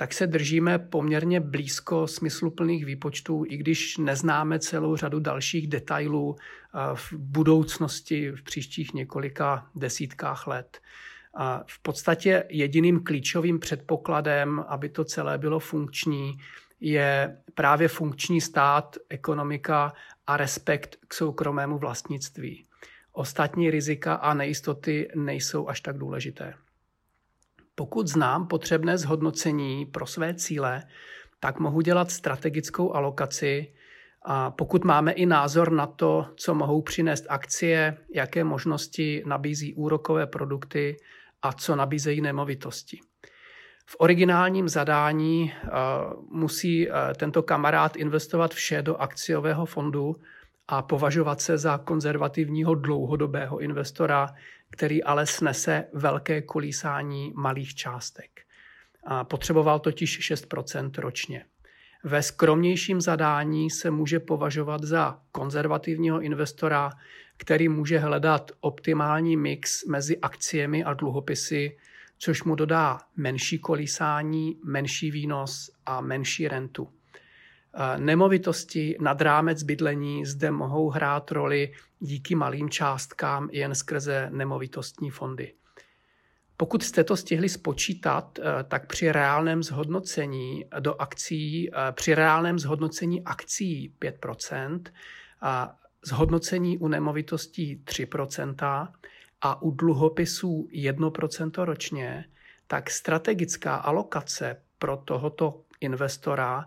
tak 0.00 0.12
se 0.12 0.26
držíme 0.26 0.78
poměrně 0.78 1.40
blízko 1.40 2.06
smysluplných 2.06 2.84
výpočtů, 2.84 3.44
i 3.48 3.56
když 3.56 3.98
neznáme 3.98 4.58
celou 4.58 4.96
řadu 4.96 5.20
dalších 5.20 5.68
detailů 5.68 6.36
eh, 6.36 6.78
v 6.94 7.12
budoucnosti, 7.12 8.30
v 8.30 8.42
příštích 8.42 8.94
několika 8.94 9.66
desítkách 9.74 10.46
let. 10.46 10.80
A 11.34 11.64
v 11.66 11.78
podstatě 11.82 12.44
jediným 12.48 13.04
klíčovým 13.04 13.58
předpokladem, 13.58 14.64
aby 14.68 14.88
to 14.88 15.04
celé 15.04 15.38
bylo 15.38 15.58
funkční, 15.58 16.38
je 16.80 17.36
právě 17.54 17.88
funkční 17.88 18.40
stát, 18.40 18.96
ekonomika 19.08 19.92
a 20.26 20.36
respekt 20.36 20.96
k 21.08 21.14
soukromému 21.14 21.78
vlastnictví. 21.78 22.66
Ostatní 23.12 23.70
rizika 23.70 24.14
a 24.14 24.34
nejistoty 24.34 25.08
nejsou 25.14 25.68
až 25.68 25.80
tak 25.80 25.98
důležité. 25.98 26.54
Pokud 27.80 28.08
znám 28.08 28.46
potřebné 28.46 28.98
zhodnocení 28.98 29.86
pro 29.86 30.06
své 30.06 30.34
cíle, 30.34 30.82
tak 31.40 31.58
mohu 31.58 31.80
dělat 31.80 32.10
strategickou 32.10 32.92
alokaci. 32.92 33.72
A 34.22 34.50
pokud 34.50 34.84
máme 34.84 35.12
i 35.12 35.26
názor 35.26 35.72
na 35.72 35.86
to, 35.86 36.26
co 36.36 36.54
mohou 36.54 36.82
přinést 36.82 37.26
akcie, 37.28 37.96
jaké 38.14 38.44
možnosti 38.44 39.22
nabízí 39.26 39.74
úrokové 39.74 40.26
produkty 40.26 40.96
a 41.42 41.52
co 41.52 41.76
nabízejí 41.76 42.20
nemovitosti. 42.20 43.00
V 43.86 43.96
originálním 43.98 44.68
zadání 44.68 45.52
uh, 45.64 45.70
musí 46.38 46.88
uh, 46.88 46.94
tento 47.16 47.42
kamarád 47.42 47.96
investovat 47.96 48.54
vše 48.54 48.82
do 48.82 48.96
akciového 48.96 49.66
fondu 49.66 50.16
a 50.68 50.82
považovat 50.82 51.40
se 51.40 51.58
za 51.58 51.78
konzervativního 51.78 52.74
dlouhodobého 52.74 53.58
investora, 53.58 54.28
který 54.70 55.04
ale 55.04 55.26
snese 55.26 55.84
velké 55.92 56.42
kolísání 56.42 57.32
malých 57.36 57.74
částek. 57.74 58.30
A 59.04 59.24
potřeboval 59.24 59.78
totiž 59.78 60.32
6% 60.32 60.90
ročně. 60.98 61.44
Ve 62.04 62.22
skromnějším 62.22 63.00
zadání 63.00 63.70
se 63.70 63.90
může 63.90 64.20
považovat 64.20 64.84
za 64.84 65.20
konzervativního 65.32 66.20
investora, 66.20 66.90
který 67.36 67.68
může 67.68 67.98
hledat 67.98 68.50
optimální 68.60 69.36
mix 69.36 69.84
mezi 69.84 70.18
akciemi 70.18 70.84
a 70.84 70.94
dluhopisy, 70.94 71.78
což 72.18 72.42
mu 72.42 72.54
dodá 72.54 72.98
menší 73.16 73.58
kolísání, 73.58 74.60
menší 74.64 75.10
výnos 75.10 75.70
a 75.86 76.00
menší 76.00 76.48
rentu. 76.48 76.99
Nemovitosti 77.96 78.96
nad 79.00 79.20
rámec 79.20 79.62
bydlení 79.62 80.26
zde 80.26 80.50
mohou 80.50 80.90
hrát 80.90 81.30
roli 81.30 81.72
díky 82.00 82.34
malým 82.34 82.70
částkám 82.70 83.48
jen 83.52 83.74
skrze 83.74 84.28
nemovitostní 84.32 85.10
fondy. 85.10 85.52
Pokud 86.56 86.82
jste 86.82 87.04
to 87.04 87.16
stihli 87.16 87.48
spočítat, 87.48 88.38
eh, 88.38 88.64
tak 88.64 88.86
při 88.86 89.12
reálném 89.12 89.62
zhodnocení 89.62 90.64
do 90.80 90.94
akcí, 91.00 91.70
eh, 91.70 91.92
při 91.92 92.14
reálném 92.14 92.58
zhodnocení 92.58 93.24
akcí 93.24 93.94
5%, 93.98 94.92
a 95.40 95.76
zhodnocení 96.06 96.78
u 96.78 96.88
nemovitostí 96.88 97.76
3% 97.84 98.92
a 99.40 99.62
u 99.62 99.70
dluhopisů 99.70 100.68
1% 100.70 101.64
ročně, 101.64 102.24
tak 102.66 102.90
strategická 102.90 103.74
alokace 103.74 104.62
pro 104.78 104.96
tohoto 104.96 105.60
investora 105.80 106.66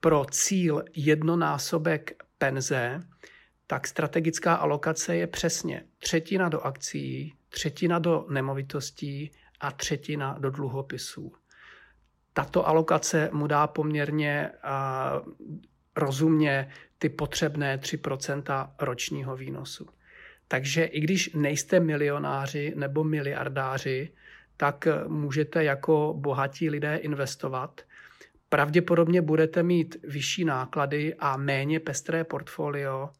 pro 0.00 0.24
cíl 0.30 0.84
jednonásobek 0.96 2.22
penze, 2.38 3.02
tak 3.66 3.86
strategická 3.86 4.54
alokace 4.54 5.16
je 5.16 5.26
přesně 5.26 5.84
třetina 5.98 6.48
do 6.48 6.60
akcí, 6.60 7.34
třetina 7.48 7.98
do 7.98 8.26
nemovitostí 8.30 9.30
a 9.60 9.72
třetina 9.72 10.36
do 10.38 10.50
dluhopisů. 10.50 11.32
Tato 12.32 12.68
alokace 12.68 13.30
mu 13.32 13.46
dá 13.46 13.66
poměrně 13.66 14.50
uh, 14.50 15.32
rozumně 15.96 16.68
ty 16.98 17.08
potřebné 17.08 17.76
3% 17.78 18.70
ročního 18.78 19.36
výnosu. 19.36 19.86
Takže 20.48 20.84
i 20.84 21.00
když 21.00 21.34
nejste 21.34 21.80
milionáři 21.80 22.72
nebo 22.76 23.04
miliardáři, 23.04 24.12
tak 24.56 24.88
můžete 25.06 25.64
jako 25.64 26.14
bohatí 26.16 26.70
lidé 26.70 26.96
investovat 26.96 27.80
Pravděpodobně 28.56 29.22
budete 29.22 29.62
mít 29.62 29.96
vyšší 30.02 30.44
náklady 30.44 31.14
a 31.18 31.36
méně 31.36 31.80
pestré 31.80 32.24
portfolio, 32.24 33.10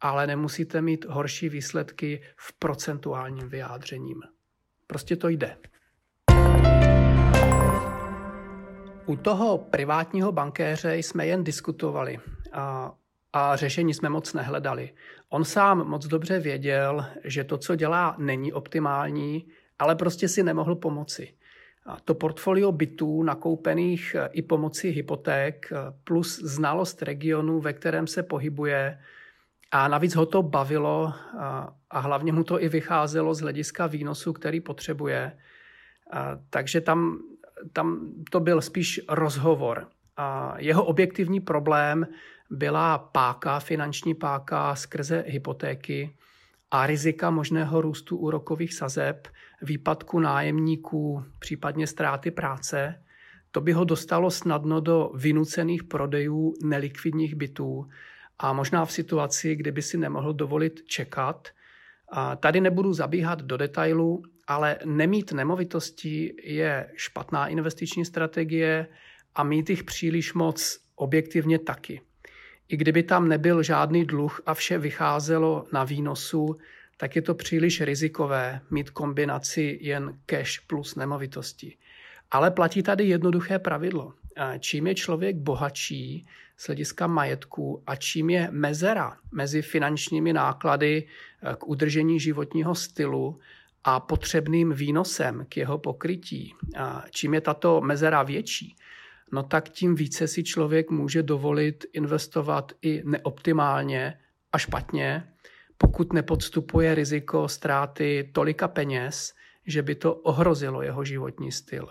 ale 0.00 0.26
nemusíte 0.26 0.82
mít 0.82 1.04
horší 1.08 1.48
výsledky 1.48 2.22
v 2.36 2.52
procentuálním 2.52 3.48
vyjádřením. 3.48 4.22
Prostě 4.86 5.16
to 5.16 5.28
jde. 5.28 5.56
U 9.06 9.16
toho 9.16 9.58
privátního 9.58 10.32
bankéře 10.32 10.96
jsme 10.96 11.26
jen 11.26 11.44
diskutovali 11.44 12.18
a, 12.52 12.92
a 13.32 13.56
řešení 13.56 13.94
jsme 13.94 14.08
moc 14.08 14.34
nehledali. 14.34 14.92
On 15.28 15.44
sám 15.44 15.88
moc 15.88 16.06
dobře 16.06 16.40
věděl, 16.40 17.04
že 17.24 17.44
to, 17.44 17.58
co 17.58 17.76
dělá, 17.76 18.16
není 18.18 18.52
optimální, 18.52 19.48
ale 19.78 19.96
prostě 19.96 20.28
si 20.28 20.42
nemohl 20.42 20.76
pomoci. 20.76 21.34
To 22.04 22.14
portfolio 22.14 22.72
bytů 22.72 23.22
nakoupených 23.22 24.14
e, 24.14 24.28
i 24.32 24.42
pomocí 24.42 24.88
hypoték 24.88 25.72
e, 25.72 25.76
plus 26.04 26.38
znalost 26.38 27.02
regionu, 27.02 27.60
ve 27.60 27.72
kterém 27.72 28.06
se 28.06 28.22
pohybuje 28.22 28.98
a 29.72 29.88
navíc 29.88 30.14
ho 30.14 30.26
to 30.26 30.42
bavilo 30.42 31.14
a 31.90 32.00
hlavně 32.00 32.32
mu 32.32 32.44
to 32.44 32.62
i 32.62 32.68
vycházelo 32.68 33.34
z 33.34 33.40
hlediska 33.40 33.86
výnosu, 33.86 34.32
který 34.32 34.60
potřebuje. 34.60 35.38
Takže 36.50 36.80
tam, 36.80 37.18
tam 37.72 38.12
to 38.30 38.40
byl 38.40 38.60
spíš 38.60 39.00
rozhovor. 39.08 39.88
A 40.16 40.54
jeho 40.58 40.84
objektivní 40.84 41.40
problém 41.40 42.06
byla 42.50 42.98
páka, 42.98 43.60
finanční 43.60 44.14
páka 44.14 44.74
skrze 44.74 45.24
hypotéky, 45.26 46.16
a 46.74 46.86
rizika 46.86 47.30
možného 47.30 47.80
růstu 47.80 48.16
úrokových 48.16 48.74
sazeb, 48.74 49.28
výpadku 49.62 50.20
nájemníků, 50.20 51.24
případně 51.38 51.86
ztráty 51.86 52.30
práce, 52.30 53.02
to 53.50 53.60
by 53.60 53.72
ho 53.72 53.84
dostalo 53.84 54.30
snadno 54.30 54.80
do 54.80 55.10
vynucených 55.14 55.84
prodejů 55.84 56.54
nelikvidních 56.64 57.34
bytů 57.34 57.88
a 58.38 58.52
možná 58.52 58.84
v 58.84 58.92
situaci, 58.92 59.56
kdyby 59.56 59.82
si 59.82 59.98
nemohl 59.98 60.32
dovolit 60.32 60.82
čekat. 60.86 61.48
A 62.08 62.36
tady 62.36 62.60
nebudu 62.60 62.92
zabíhat 62.92 63.42
do 63.42 63.56
detailu, 63.56 64.22
ale 64.46 64.78
nemít 64.84 65.32
nemovitostí 65.32 66.32
je 66.42 66.90
špatná 66.94 67.46
investiční 67.46 68.04
strategie 68.04 68.86
a 69.34 69.44
mít 69.44 69.70
jich 69.70 69.84
příliš 69.84 70.34
moc 70.34 70.78
objektivně 70.96 71.58
taky. 71.58 72.00
I 72.72 72.76
kdyby 72.76 73.02
tam 73.02 73.28
nebyl 73.28 73.62
žádný 73.62 74.04
dluh 74.04 74.40
a 74.46 74.54
vše 74.54 74.78
vycházelo 74.78 75.66
na 75.72 75.84
výnosu, 75.84 76.56
tak 76.96 77.16
je 77.16 77.22
to 77.22 77.34
příliš 77.34 77.80
rizikové 77.80 78.60
mít 78.70 78.90
kombinaci 78.90 79.78
jen 79.80 80.18
cash 80.26 80.60
plus 80.66 80.94
nemovitosti. 80.94 81.76
Ale 82.30 82.50
platí 82.50 82.82
tady 82.82 83.04
jednoduché 83.04 83.58
pravidlo. 83.58 84.14
Čím 84.58 84.86
je 84.86 84.94
člověk 84.94 85.36
bohatší 85.36 86.26
z 86.56 86.66
hlediska 86.66 87.06
majetku 87.06 87.82
a 87.86 87.96
čím 87.96 88.30
je 88.30 88.48
mezera 88.50 89.16
mezi 89.32 89.62
finančními 89.62 90.32
náklady 90.32 91.04
eh, 91.06 91.56
k 91.58 91.68
udržení 91.68 92.20
životního 92.20 92.74
stylu 92.74 93.38
a 93.84 94.00
potřebným 94.00 94.72
výnosem 94.72 95.46
k 95.48 95.56
jeho 95.56 95.78
pokrytí, 95.78 96.54
čím 97.10 97.34
je 97.34 97.40
tato 97.40 97.80
mezera 97.80 98.22
větší, 98.22 98.76
no 99.32 99.42
tak 99.42 99.68
tím 99.68 99.94
více 99.94 100.28
si 100.28 100.44
člověk 100.44 100.90
může 100.90 101.22
dovolit 101.22 101.84
investovat 101.92 102.72
i 102.82 103.02
neoptimálně 103.04 104.18
a 104.52 104.58
špatně, 104.58 105.28
pokud 105.78 106.12
nepodstupuje 106.12 106.94
riziko 106.94 107.48
ztráty 107.48 108.30
tolika 108.32 108.68
peněz, 108.68 109.34
že 109.66 109.82
by 109.82 109.94
to 109.94 110.14
ohrozilo 110.14 110.82
jeho 110.82 111.04
životní 111.04 111.52
styl. 111.52 111.88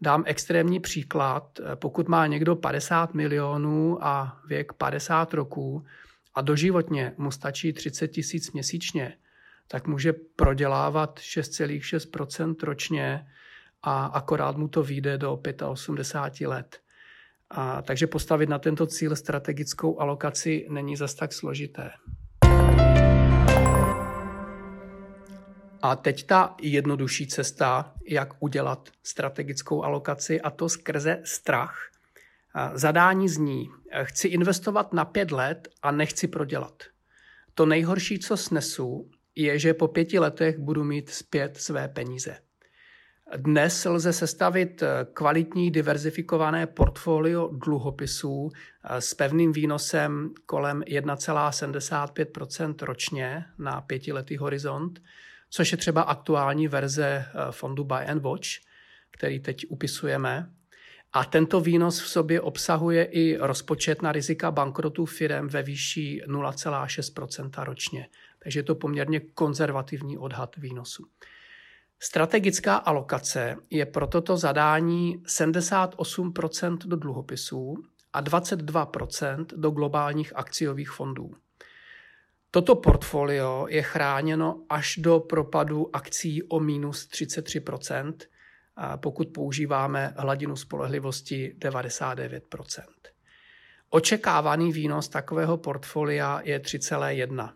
Dám 0.00 0.24
extrémní 0.26 0.80
příklad. 0.80 1.60
Pokud 1.74 2.08
má 2.08 2.26
někdo 2.26 2.56
50 2.56 3.14
milionů 3.14 4.04
a 4.06 4.40
věk 4.48 4.72
50 4.72 5.34
roků 5.34 5.84
a 6.34 6.40
doživotně 6.40 7.14
mu 7.18 7.30
stačí 7.30 7.72
30 7.72 8.08
tisíc 8.08 8.52
měsíčně, 8.52 9.16
tak 9.68 9.86
může 9.86 10.12
prodělávat 10.12 11.18
6,6% 11.18 12.54
ročně 12.62 13.26
a 13.82 14.06
akorát 14.06 14.56
mu 14.56 14.68
to 14.68 14.82
vyjde 14.82 15.18
do 15.18 15.40
85 15.66 16.46
let. 16.46 16.80
A, 17.50 17.82
takže 17.82 18.06
postavit 18.06 18.48
na 18.48 18.58
tento 18.58 18.86
cíl 18.86 19.16
strategickou 19.16 20.00
alokaci 20.00 20.66
není 20.70 20.96
zas 20.96 21.14
tak 21.14 21.32
složité. 21.32 21.90
A 25.82 25.96
teď 25.96 26.26
ta 26.26 26.54
jednodušší 26.60 27.26
cesta, 27.26 27.94
jak 28.08 28.42
udělat 28.42 28.88
strategickou 29.02 29.82
alokaci, 29.82 30.40
a 30.40 30.50
to 30.50 30.68
skrze 30.68 31.20
strach. 31.24 31.90
Zadání 32.74 33.28
zní, 33.28 33.68
chci 34.02 34.28
investovat 34.28 34.92
na 34.92 35.04
pět 35.04 35.30
let 35.30 35.68
a 35.82 35.90
nechci 35.90 36.28
prodělat. 36.28 36.82
To 37.54 37.66
nejhorší, 37.66 38.18
co 38.18 38.36
snesu, 38.36 39.10
je, 39.34 39.58
že 39.58 39.74
po 39.74 39.88
pěti 39.88 40.18
letech 40.18 40.58
budu 40.58 40.84
mít 40.84 41.10
zpět 41.10 41.56
své 41.56 41.88
peníze. 41.88 42.38
Dnes 43.36 43.84
lze 43.84 44.12
sestavit 44.12 44.82
eh, 44.82 45.06
kvalitní 45.14 45.70
diverzifikované 45.70 46.66
portfolio 46.66 47.50
dluhopisů 47.52 48.50
eh, 48.50 49.00
s 49.00 49.14
pevným 49.14 49.52
výnosem 49.52 50.30
kolem 50.46 50.80
1,75% 50.80 52.74
ročně 52.82 53.44
na 53.58 53.80
pětiletý 53.80 54.36
horizont, 54.36 55.02
což 55.50 55.72
je 55.72 55.78
třeba 55.78 56.02
aktuální 56.02 56.68
verze 56.68 57.06
eh, 57.06 57.24
fondu 57.50 57.84
Buy 57.84 58.04
and 58.06 58.22
Watch, 58.22 58.48
který 59.10 59.40
teď 59.40 59.66
upisujeme. 59.68 60.50
A 61.12 61.24
tento 61.24 61.60
výnos 61.60 62.00
v 62.00 62.08
sobě 62.08 62.40
obsahuje 62.40 63.04
i 63.04 63.36
rozpočet 63.40 64.02
na 64.02 64.12
rizika 64.12 64.50
bankrotů 64.50 65.06
firm 65.06 65.48
ve 65.48 65.62
výši 65.62 66.22
0,6% 66.26 67.64
ročně. 67.64 68.08
Takže 68.38 68.58
je 68.58 68.64
to 68.64 68.74
poměrně 68.74 69.20
konzervativní 69.20 70.18
odhad 70.18 70.56
výnosu. 70.56 71.06
Strategická 72.04 72.76
alokace 72.76 73.56
je 73.70 73.86
pro 73.86 74.06
toto 74.06 74.36
zadání 74.36 75.22
78% 75.26 76.78
do 76.78 76.96
dluhopisů 76.96 77.74
a 78.12 78.22
22% 78.22 79.46
do 79.56 79.70
globálních 79.70 80.36
akciových 80.36 80.90
fondů. 80.90 81.30
Toto 82.50 82.74
portfolio 82.74 83.66
je 83.68 83.82
chráněno 83.82 84.62
až 84.68 84.96
do 84.96 85.20
propadu 85.20 85.96
akcí 85.96 86.42
o 86.42 86.60
minus 86.60 87.08
33% 87.08 88.14
pokud 88.96 89.28
používáme 89.28 90.14
hladinu 90.16 90.56
spolehlivosti 90.56 91.56
99% 91.58 92.82
Očekávaný 93.90 94.72
výnos 94.72 95.08
takového 95.08 95.56
portfolia 95.56 96.40
je 96.44 96.58
3,1. 96.58 97.52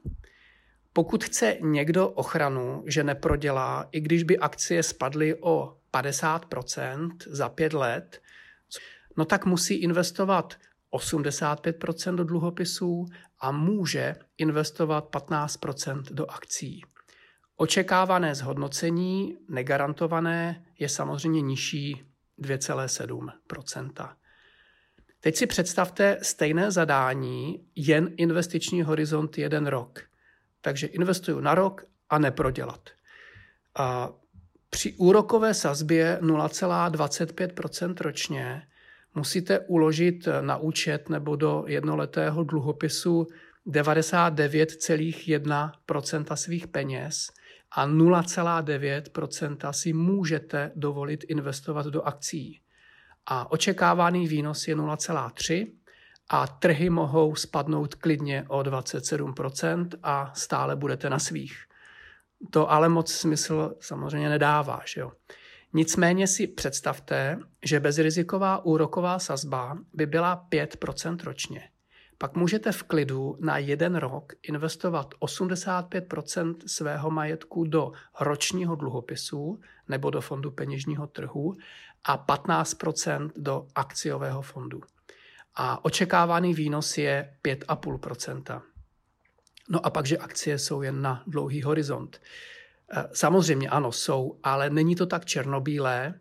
Pokud 0.96 1.24
chce 1.24 1.56
někdo 1.60 2.08
ochranu, 2.08 2.84
že 2.86 3.04
neprodělá, 3.04 3.88
i 3.92 4.00
když 4.00 4.22
by 4.22 4.38
akcie 4.38 4.82
spadly 4.82 5.34
o 5.40 5.76
50% 5.94 7.10
za 7.26 7.48
pět 7.48 7.72
let, 7.72 8.22
no 9.16 9.24
tak 9.24 9.46
musí 9.46 9.74
investovat 9.74 10.54
85% 10.92 12.14
do 12.14 12.24
dluhopisů 12.24 13.06
a 13.40 13.52
může 13.52 14.14
investovat 14.38 15.08
15% 15.10 16.02
do 16.02 16.30
akcí. 16.30 16.84
Očekávané 17.56 18.34
zhodnocení, 18.34 19.36
negarantované, 19.48 20.64
je 20.78 20.88
samozřejmě 20.88 21.40
nižší 21.42 22.04
2,7% 22.40 24.16
Teď 25.20 25.36
si 25.36 25.46
představte 25.46 26.18
stejné 26.22 26.70
zadání, 26.70 27.66
jen 27.74 28.14
investiční 28.16 28.82
horizont 28.82 29.38
jeden 29.38 29.66
rok. 29.66 30.15
Takže 30.66 30.86
investuju 30.86 31.40
na 31.40 31.54
rok 31.54 31.84
a 32.10 32.18
neprodělat. 32.18 32.90
A 33.78 34.10
při 34.70 34.92
úrokové 34.92 35.54
sazbě 35.54 36.18
0,25% 36.22 37.94
ročně 38.00 38.62
musíte 39.14 39.58
uložit 39.58 40.28
na 40.40 40.56
účet 40.56 41.08
nebo 41.08 41.36
do 41.36 41.64
jednoletého 41.66 42.44
dluhopisu 42.44 43.26
99,1% 43.66 46.34
svých 46.34 46.66
peněz 46.66 47.30
a 47.70 47.88
0,9% 47.88 49.72
si 49.72 49.92
můžete 49.92 50.72
dovolit 50.76 51.24
investovat 51.28 51.86
do 51.86 52.02
akcí. 52.02 52.60
A 53.26 53.50
očekávaný 53.50 54.28
výnos 54.28 54.68
je 54.68 54.76
0,3 54.76 55.66
a 56.28 56.46
trhy 56.46 56.90
mohou 56.90 57.34
spadnout 57.34 57.94
klidně 57.94 58.44
o 58.48 58.60
27% 58.60 59.88
a 60.02 60.32
stále 60.34 60.76
budete 60.76 61.10
na 61.10 61.18
svých. 61.18 61.64
To 62.50 62.70
ale 62.70 62.88
moc 62.88 63.12
smysl 63.12 63.74
samozřejmě 63.80 64.28
nedává. 64.28 64.80
Že 64.94 65.00
jo? 65.00 65.12
Nicméně 65.72 66.26
si 66.26 66.46
představte, 66.46 67.38
že 67.64 67.80
bezriziková 67.80 68.64
úroková 68.64 69.18
sazba 69.18 69.78
by 69.92 70.06
byla 70.06 70.46
5% 70.50 71.24
ročně. 71.24 71.68
Pak 72.18 72.36
můžete 72.36 72.72
v 72.72 72.82
klidu 72.82 73.36
na 73.40 73.58
jeden 73.58 73.96
rok 73.96 74.32
investovat 74.42 75.14
85% 75.20 76.54
svého 76.66 77.10
majetku 77.10 77.64
do 77.64 77.92
ročního 78.20 78.74
dluhopisu 78.74 79.60
nebo 79.88 80.10
do 80.10 80.20
fondu 80.20 80.50
peněžního 80.50 81.06
trhu 81.06 81.56
a 82.04 82.26
15% 82.26 83.30
do 83.36 83.66
akciového 83.74 84.42
fondu. 84.42 84.80
A 85.56 85.84
očekávaný 85.84 86.54
výnos 86.54 86.98
je 86.98 87.34
5,5% 87.44 88.62
No 89.68 89.86
a 89.86 89.90
pak, 89.90 90.06
že 90.06 90.18
akcie 90.18 90.58
jsou 90.58 90.82
jen 90.82 91.02
na 91.02 91.22
dlouhý 91.26 91.62
horizont. 91.62 92.20
E, 92.92 93.08
samozřejmě 93.12 93.68
ano, 93.68 93.92
jsou, 93.92 94.38
ale 94.42 94.70
není 94.70 94.96
to 94.96 95.06
tak 95.06 95.24
černobílé, 95.24 96.14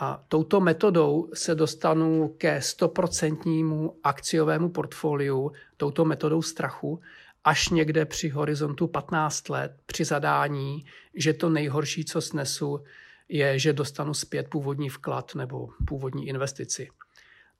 a 0.00 0.24
touto 0.28 0.60
metodou 0.60 1.30
se 1.34 1.54
dostanu 1.54 2.34
ke 2.38 2.62
stoprocentnímu 2.62 3.96
akciovému 4.04 4.68
portfoliu, 4.68 5.52
touto 5.76 6.04
metodou 6.04 6.42
strachu, 6.42 7.00
až 7.44 7.68
někde 7.68 8.04
při 8.04 8.28
horizontu 8.28 8.86
15 8.86 9.48
let, 9.48 9.72
při 9.86 10.04
zadání, 10.04 10.84
že 11.14 11.32
to 11.32 11.48
nejhorší, 11.48 12.04
co 12.04 12.20
snesu, 12.20 12.80
je, 13.28 13.58
že 13.58 13.72
dostanu 13.72 14.14
zpět 14.14 14.48
původní 14.48 14.88
vklad 14.88 15.34
nebo 15.34 15.68
původní 15.86 16.28
investici. 16.28 16.88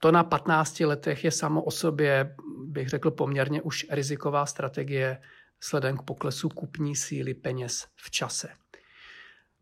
To 0.01 0.13
na 0.13 0.25
15 0.25 0.81
letech 0.81 1.25
je 1.25 1.31
samo 1.31 1.63
o 1.63 1.71
sobě, 1.71 2.37
bych 2.65 2.89
řekl, 2.89 3.11
poměrně 3.11 3.63
už 3.63 3.87
riziková 3.91 4.47
strategie 4.47 5.19
sledem 5.61 5.97
k 5.97 6.03
poklesu 6.03 6.49
kupní 6.49 6.97
síly 6.97 7.35
peněz 7.35 7.87
v 7.97 8.11
čase. 8.11 8.49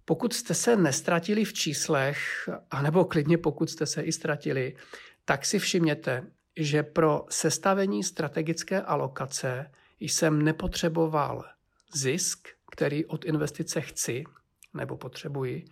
Pokud 0.05 0.33
jste 0.33 0.55
se 0.55 0.77
nestratili 0.77 1.45
v 1.45 1.53
číslech, 1.53 2.49
anebo 2.71 3.05
klidně 3.05 3.39
pokud 3.39 3.71
jste 3.71 3.87
se 3.87 4.03
i 4.03 4.13
ztratili, 4.13 4.77
tak 5.25 5.47
si 5.47 5.59
všimněte, 5.59 6.27
že 6.57 6.83
pro 6.83 7.25
sestavení 7.31 8.05
strategické 8.05 8.83
alokace 8.83 9.71
jsem 10.01 10.43
nepotřeboval 10.43 11.45
zisk, 11.95 12.49
který 12.73 13.07
od 13.07 13.25
investice 13.25 13.81
chci 13.81 14.25
nebo 14.75 14.97
potřebuji. 14.97 15.65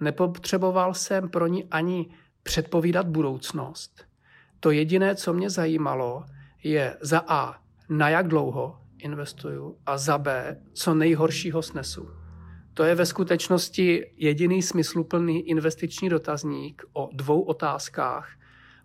Nepotřeboval 0.00 0.94
jsem 0.94 1.28
pro 1.28 1.46
ní 1.46 1.64
ani 1.70 2.14
předpovídat 2.42 3.06
budoucnost. 3.08 4.05
To 4.60 4.70
jediné, 4.70 5.14
co 5.14 5.32
mě 5.32 5.50
zajímalo, 5.50 6.24
je 6.62 6.96
za 7.00 7.24
A, 7.28 7.58
na 7.88 8.08
jak 8.08 8.28
dlouho 8.28 8.78
investuju 8.98 9.78
a 9.86 9.98
za 9.98 10.18
B, 10.18 10.60
co 10.72 10.94
nejhoršího 10.94 11.62
snesu. 11.62 12.08
To 12.74 12.84
je 12.84 12.94
ve 12.94 13.06
skutečnosti 13.06 14.12
jediný 14.16 14.62
smysluplný 14.62 15.48
investiční 15.48 16.08
dotazník 16.08 16.84
o 16.92 17.10
dvou 17.12 17.42
otázkách, 17.42 18.28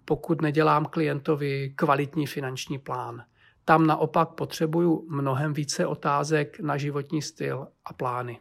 pokud 0.06 0.42
nedělám 0.42 0.86
klientovi 0.86 1.74
kvalitní 1.76 2.28
finanční 2.28 2.80
plán. 2.80 3.24
Tam 3.66 3.88
naopak 3.88 4.30
potřebuju 4.30 5.06
mnohem 5.10 5.54
více 5.54 5.86
otázek 5.86 6.60
na 6.60 6.78
životní 6.78 7.22
styl 7.22 7.68
a 7.86 7.94
plány. 7.94 8.40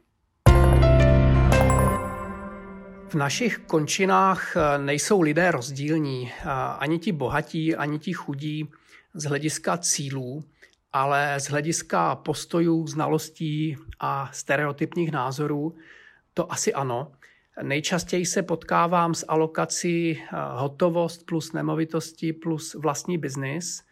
V 3.11 3.15
našich 3.15 3.59
končinách 3.59 4.55
nejsou 4.79 5.21
lidé 5.21 5.51
rozdílní, 5.51 6.33
ani 6.79 6.99
ti 6.99 7.13
bohatí, 7.13 7.77
ani 7.77 7.99
ti 7.99 8.13
chudí 8.13 8.69
z 9.15 9.25
hlediska 9.25 9.79
cílů 9.79 10.45
ale 10.93 11.41
z 11.41 11.45
hlediska 11.45 12.15
postojů, 12.15 12.87
znalostí 12.87 13.77
a 14.01 14.31
stereotypních 14.33 15.13
názorů 15.13 15.77
to 16.35 16.53
asi 16.53 16.75
ano. 16.75 17.13
Nejčastěji 17.63 18.27
se 18.27 18.43
potkávám 18.43 19.15
s 19.15 19.25
alokací 19.29 20.19
eh, 20.23 20.27
hotovost 20.53 21.27
plus 21.27 21.53
nemovitosti 21.53 22.33
plus 22.33 22.75
vlastní 22.75 23.19
biznis 23.19 23.83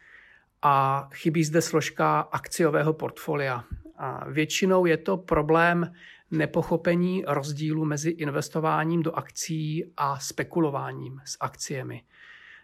a 0.62 1.08
chybí 1.14 1.44
zde 1.44 1.62
složka 1.62 2.20
akciového 2.20 2.92
portfolia. 2.92 3.64
A 3.96 4.28
většinou 4.30 4.86
je 4.86 4.96
to 4.96 5.16
problém 5.16 5.92
nepochopení 6.30 7.24
rozdílu 7.26 7.84
mezi 7.84 8.10
investováním 8.10 9.02
do 9.02 9.12
akcí 9.12 9.84
a 9.96 10.18
spekulováním 10.18 11.20
s 11.24 11.36
akciemi. 11.40 12.02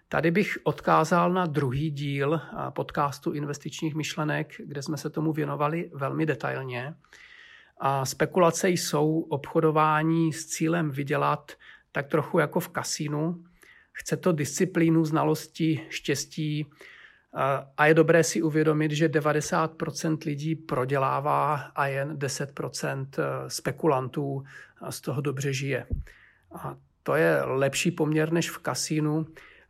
Tady 0.08 0.30
bych 0.30 0.58
odkázal 0.62 1.32
na 1.32 1.46
druhý 1.46 1.90
díl 1.90 2.40
podcastu 2.70 3.32
investičních 3.32 3.94
myšlenek, 3.94 4.52
kde 4.58 4.82
jsme 4.82 4.96
se 4.96 5.10
tomu 5.10 5.32
věnovali 5.32 5.90
velmi 5.94 6.26
detailně. 6.26 6.94
A 7.78 8.04
spekulace 8.04 8.70
jsou 8.70 9.20
obchodování 9.20 10.32
s 10.32 10.46
cílem 10.46 10.90
vydělat 10.90 11.52
tak 11.92 12.06
trochu 12.06 12.38
jako 12.38 12.60
v 12.60 12.68
kasínu. 12.68 13.44
Chce 13.92 14.16
to 14.16 14.32
disciplínu, 14.32 15.04
znalosti, 15.04 15.86
štěstí 15.88 16.66
a 17.76 17.86
je 17.86 17.94
dobré 17.94 18.24
si 18.24 18.42
uvědomit, 18.42 18.90
že 18.90 19.08
90% 19.08 20.18
lidí 20.26 20.54
prodělává 20.54 21.54
a 21.54 21.86
jen 21.86 22.16
10% 22.16 23.06
e, 23.18 23.50
spekulantů 23.50 24.44
z 24.90 25.00
toho 25.00 25.20
dobře 25.20 25.52
žije. 25.52 25.86
A 26.52 26.76
to 27.02 27.14
je 27.14 27.42
lepší 27.42 27.90
poměr 27.90 28.32
než 28.32 28.50
v 28.50 28.58
kasínu 28.58 29.26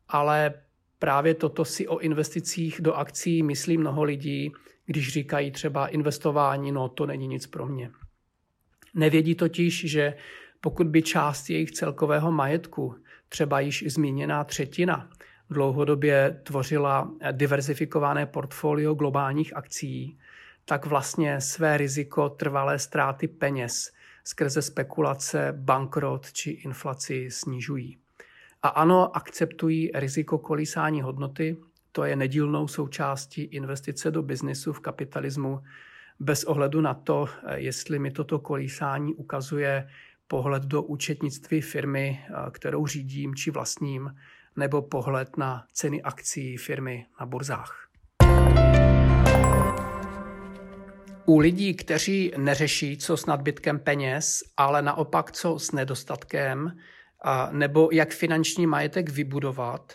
ale 0.08 0.54
právě 0.98 1.34
toto 1.34 1.64
si 1.64 1.88
o 1.88 1.98
investicích 1.98 2.80
do 2.80 2.94
akcí 2.94 3.42
myslí 3.42 3.78
mnoho 3.78 4.02
lidí, 4.02 4.52
když 4.86 5.12
říkají 5.12 5.50
třeba 5.50 5.86
investování, 5.86 6.72
no 6.72 6.88
to 6.88 7.06
není 7.06 7.26
nic 7.26 7.46
pro 7.46 7.66
mě. 7.66 7.90
Nevědí 8.94 9.34
totiž, 9.34 9.90
že 9.90 10.14
pokud 10.60 10.86
by 10.86 11.02
část 11.02 11.50
jejich 11.50 11.70
celkového 11.70 12.32
majetku, 12.32 12.96
třeba 13.28 13.60
již 13.60 13.84
zmíněná 13.86 14.44
třetina, 14.44 15.10
dlouhodobě 15.50 16.40
tvořila 16.42 17.10
diverzifikované 17.32 18.26
portfolio 18.26 18.94
globálních 18.94 19.56
akcí, 19.56 20.18
tak 20.64 20.86
vlastně 20.86 21.40
své 21.40 21.76
riziko 21.76 22.28
trvalé 22.28 22.78
ztráty 22.78 23.28
peněz 23.28 23.92
skrze 24.24 24.62
spekulace, 24.62 25.54
bankrot 25.56 26.32
či 26.32 26.50
inflaci 26.50 27.30
snižují. 27.30 27.98
A 28.62 28.68
ano, 28.68 29.16
akceptují 29.16 29.90
riziko 29.94 30.38
kolísání 30.38 31.02
hodnoty, 31.02 31.56
to 31.92 32.04
je 32.04 32.16
nedílnou 32.16 32.68
součástí 32.68 33.42
investice 33.42 34.10
do 34.10 34.22
biznisu 34.22 34.72
v 34.72 34.80
kapitalismu, 34.80 35.60
bez 36.20 36.44
ohledu 36.44 36.80
na 36.80 36.94
to, 36.94 37.28
jestli 37.54 37.98
mi 37.98 38.10
toto 38.10 38.38
kolísání 38.38 39.14
ukazuje 39.14 39.88
pohled 40.28 40.62
do 40.62 40.82
účetnictví 40.82 41.60
firmy, 41.60 42.24
kterou 42.50 42.86
řídím 42.86 43.34
či 43.34 43.50
vlastním, 43.50 44.14
nebo 44.56 44.82
pohled 44.82 45.36
na 45.36 45.66
ceny 45.72 46.02
akcí 46.02 46.56
firmy 46.56 47.06
na 47.20 47.26
burzách. 47.26 47.88
U 51.26 51.38
lidí, 51.38 51.74
kteří 51.74 52.32
neřeší, 52.36 52.96
co 52.96 53.16
s 53.16 53.26
nadbytkem 53.26 53.78
peněz, 53.78 54.42
ale 54.56 54.82
naopak 54.82 55.32
co 55.32 55.58
s 55.58 55.72
nedostatkem, 55.72 56.76
nebo 57.50 57.88
jak 57.92 58.10
finanční 58.10 58.66
majetek 58.66 59.08
vybudovat, 59.08 59.92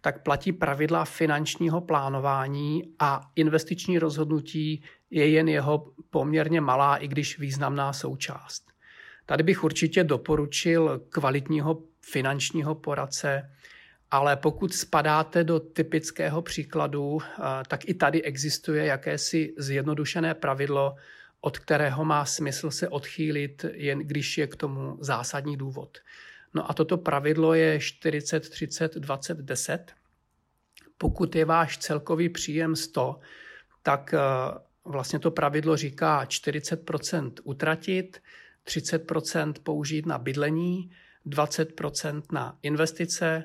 tak 0.00 0.22
platí 0.22 0.52
pravidla 0.52 1.04
finančního 1.04 1.80
plánování 1.80 2.82
a 2.98 3.30
investiční 3.36 3.98
rozhodnutí 3.98 4.82
je 5.10 5.28
jen 5.28 5.48
jeho 5.48 5.92
poměrně 6.10 6.60
malá, 6.60 6.96
i 6.96 7.08
když 7.08 7.38
významná 7.38 7.92
součást. 7.92 8.72
Tady 9.26 9.42
bych 9.42 9.64
určitě 9.64 10.04
doporučil 10.04 11.02
kvalitního 11.08 11.82
finančního 12.00 12.74
poradce, 12.74 13.50
ale 14.12 14.36
pokud 14.36 14.74
spadáte 14.74 15.44
do 15.44 15.60
typického 15.60 16.42
příkladu, 16.42 17.18
eh, 17.22 17.42
tak 17.68 17.88
i 17.88 17.94
tady 17.94 18.22
existuje 18.22 18.84
jakési 18.84 19.54
zjednodušené 19.58 20.34
pravidlo, 20.34 20.96
od 21.40 21.58
kterého 21.58 22.04
má 22.04 22.24
smysl 22.24 22.70
se 22.70 22.88
odchýlit, 22.88 23.64
jen 23.72 23.98
když 23.98 24.38
je 24.38 24.46
k 24.46 24.56
tomu 24.56 24.96
zásadní 25.00 25.56
důvod. 25.56 25.98
No 26.54 26.70
a 26.70 26.74
toto 26.74 26.98
pravidlo 26.98 27.54
je 27.54 27.80
40, 27.80 28.48
30, 28.48 28.94
20, 28.94 29.38
10. 29.38 29.92
Pokud 30.98 31.34
je 31.34 31.44
váš 31.44 31.78
celkový 31.78 32.28
příjem 32.28 32.76
100, 32.76 33.20
tak 33.82 34.14
eh, 34.14 34.18
vlastně 34.84 35.18
to 35.18 35.30
pravidlo 35.30 35.76
říká 35.76 36.24
40% 36.24 37.32
utratit, 37.44 38.22
30% 38.66 39.52
použít 39.62 40.06
na 40.06 40.18
bydlení, 40.18 40.90
20% 41.26 42.22
na 42.32 42.58
investice, 42.62 43.44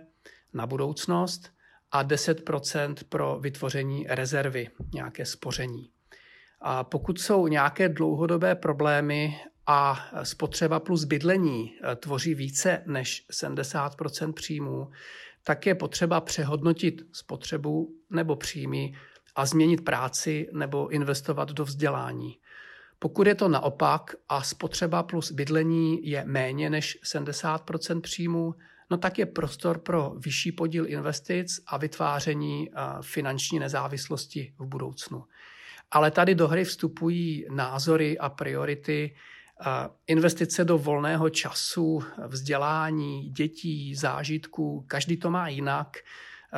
na 0.58 0.68
budoucnost 0.68 1.50
a 1.92 2.04
10% 2.04 2.96
pro 3.10 3.40
vytvoření 3.40 4.06
rezervy, 4.10 4.70
nějaké 4.94 5.26
spoření. 5.26 5.90
A 6.62 6.84
pokud 6.84 7.20
jsou 7.20 7.48
nějaké 7.48 7.90
dlouhodobé 7.90 8.56
problémy 8.56 9.40
a 9.68 10.10
spotřeba 10.24 10.80
plus 10.80 11.04
bydlení 11.04 11.74
eh, 11.84 11.96
tvoří 11.96 12.36
více 12.36 12.84
než 12.86 13.26
70% 13.32 14.34
příjmů, 14.34 14.90
tak 15.44 15.66
je 15.66 15.76
potřeba 15.76 16.22
přehodnotit 16.22 17.02
spotřebu 17.12 17.96
nebo 18.10 18.36
příjmy 18.36 18.94
a 19.36 19.46
změnit 19.46 19.86
práci 19.86 20.50
nebo 20.54 20.88
investovat 20.88 21.52
do 21.52 21.66
vzdělání. 21.66 22.38
Pokud 23.00 23.28
je 23.28 23.36
to 23.36 23.48
naopak 23.48 24.16
a 24.30 24.44
spotřeba 24.44 25.04
plus 25.04 25.32
bydlení 25.32 26.10
je 26.10 26.26
méně 26.26 26.70
než 26.70 26.98
70% 27.14 28.02
příjmů, 28.02 28.56
no 28.92 28.98
tak 28.98 29.20
je 29.20 29.26
prostor 29.26 29.78
pro 29.78 30.14
vyšší 30.18 30.52
podíl 30.52 30.88
investic 30.88 31.60
a 31.68 31.78
vytváření 31.78 32.70
eh, 32.70 32.82
finanční 33.02 33.60
nezávislosti 33.60 34.54
v 34.58 34.66
budoucnu. 34.66 35.24
Ale 35.92 36.12
tady 36.12 36.36
do 36.36 36.48
hry 36.48 36.64
vstupují 36.64 37.46
názory 37.50 38.18
a 38.18 38.30
priority 38.30 39.16
Investice 40.08 40.66
do 40.66 40.78
volného 40.78 41.30
času, 41.30 42.04
vzdělání 42.28 43.30
dětí, 43.30 43.96
zážitků, 43.96 44.86
každý 44.88 45.18
to 45.18 45.30
má 45.30 45.48
jinak. 45.48 45.98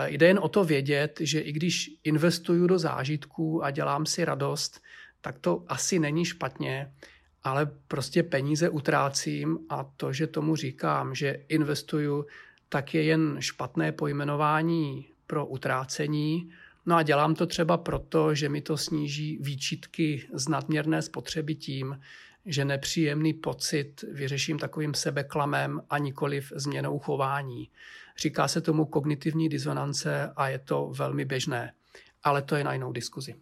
Jde 0.05 0.27
jen 0.27 0.39
o 0.41 0.49
to 0.49 0.63
vědět, 0.63 1.17
že 1.19 1.39
i 1.39 1.51
když 1.51 1.91
investuju 2.03 2.67
do 2.67 2.79
zážitků 2.79 3.63
a 3.63 3.71
dělám 3.71 4.05
si 4.05 4.25
radost, 4.25 4.81
tak 5.21 5.39
to 5.39 5.63
asi 5.67 5.99
není 5.99 6.25
špatně, 6.25 6.93
ale 7.43 7.71
prostě 7.87 8.23
peníze 8.23 8.69
utrácím 8.69 9.59
a 9.69 9.83
to, 9.83 10.13
že 10.13 10.27
tomu 10.27 10.55
říkám, 10.55 11.15
že 11.15 11.39
investuju, 11.47 12.25
tak 12.69 12.93
je 12.93 13.03
jen 13.03 13.37
špatné 13.39 13.91
pojmenování 13.91 15.05
pro 15.27 15.45
utrácení. 15.45 16.51
No 16.85 16.95
a 16.95 17.03
dělám 17.03 17.35
to 17.35 17.47
třeba 17.47 17.77
proto, 17.77 18.35
že 18.35 18.49
mi 18.49 18.61
to 18.61 18.77
sníží 18.77 19.37
výčitky 19.41 20.27
z 20.33 20.47
nadměrné 20.47 21.01
spotřeby 21.01 21.55
tím, 21.55 21.99
že 22.45 22.65
nepříjemný 22.65 23.33
pocit 23.33 24.05
vyřeším 24.11 24.59
takovým 24.59 24.93
sebeklamem 24.93 25.81
a 25.89 25.97
nikoliv 25.97 26.53
změnou 26.55 26.99
chování. 26.99 27.69
Říká 28.17 28.47
se 28.47 28.61
tomu 28.61 28.85
kognitivní 28.85 29.49
disonance 29.49 30.33
a 30.35 30.47
je 30.47 30.59
to 30.59 30.91
velmi 30.95 31.25
běžné, 31.25 31.73
ale 32.23 32.41
to 32.41 32.55
je 32.55 32.63
na 32.63 32.73
jinou 32.73 32.91
diskuzi. 32.91 33.35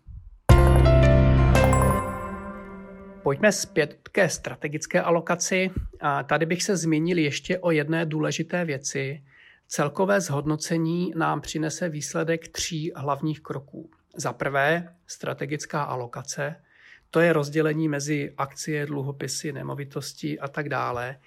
Pojďme 3.27 3.51
zpět 3.51 4.09
ke 4.11 4.29
strategické 4.29 5.01
alokaci. 5.01 5.71
A 6.01 6.23
tady 6.23 6.45
bych 6.45 6.63
se 6.63 6.77
zmínil 6.77 7.17
ještě 7.17 7.59
o 7.59 7.71
jedné 7.71 8.05
důležité 8.05 8.65
věci. 8.65 9.23
Celkové 9.67 10.21
zhodnocení 10.21 11.13
nám 11.15 11.41
přinese 11.41 11.89
výsledek 11.89 12.47
tří 12.47 12.91
hlavních 12.95 13.41
kroků. 13.41 13.89
Za 14.15 14.33
prvé 14.33 14.93
strategická 15.07 15.83
alokace, 15.83 16.55
to 17.09 17.19
je 17.19 17.33
rozdělení 17.33 17.87
mezi 17.87 18.33
akcie, 18.37 18.85
dluhopisy, 18.85 19.51
nemovitosti 19.51 20.39
a 20.39 20.47
tak 20.47 20.69
dále. 20.69 21.17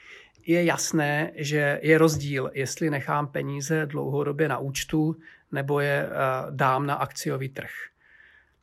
Je 0.46 0.64
jasné, 0.64 1.32
že 1.34 1.80
je 1.82 1.98
rozdíl, 1.98 2.50
jestli 2.54 2.90
nechám 2.90 3.26
peníze 3.26 3.86
dlouhodobě 3.86 4.48
na 4.48 4.58
účtu 4.58 5.16
nebo 5.52 5.80
je 5.80 6.06
eh, 6.06 6.10
dám 6.50 6.86
na 6.86 6.94
akciový 6.94 7.48
trh. 7.48 7.70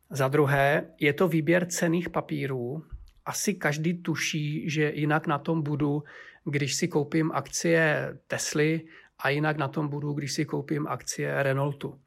Za 0.10 0.28
druhé, 0.28 0.86
je 1.00 1.14
to 1.14 1.28
výběr 1.28 1.66
cených 1.66 2.10
papírů. 2.10 2.84
Asi 3.28 3.54
každý 3.54 4.02
tuší, 4.02 4.70
že 4.70 4.92
jinak 4.96 5.28
na 5.28 5.38
tom 5.38 5.62
budu, 5.62 6.04
když 6.46 6.76
si 6.76 6.88
koupím 6.88 7.32
akcie 7.32 8.18
Tesly 8.28 8.82
a 9.20 9.30
jinak 9.30 9.58
na 9.58 9.68
tom 9.68 9.88
budu, 9.88 10.14
když 10.14 10.34
si 10.34 10.46
koupím 10.46 10.88
akcie 10.88 11.44
Renaultu. 11.44 12.00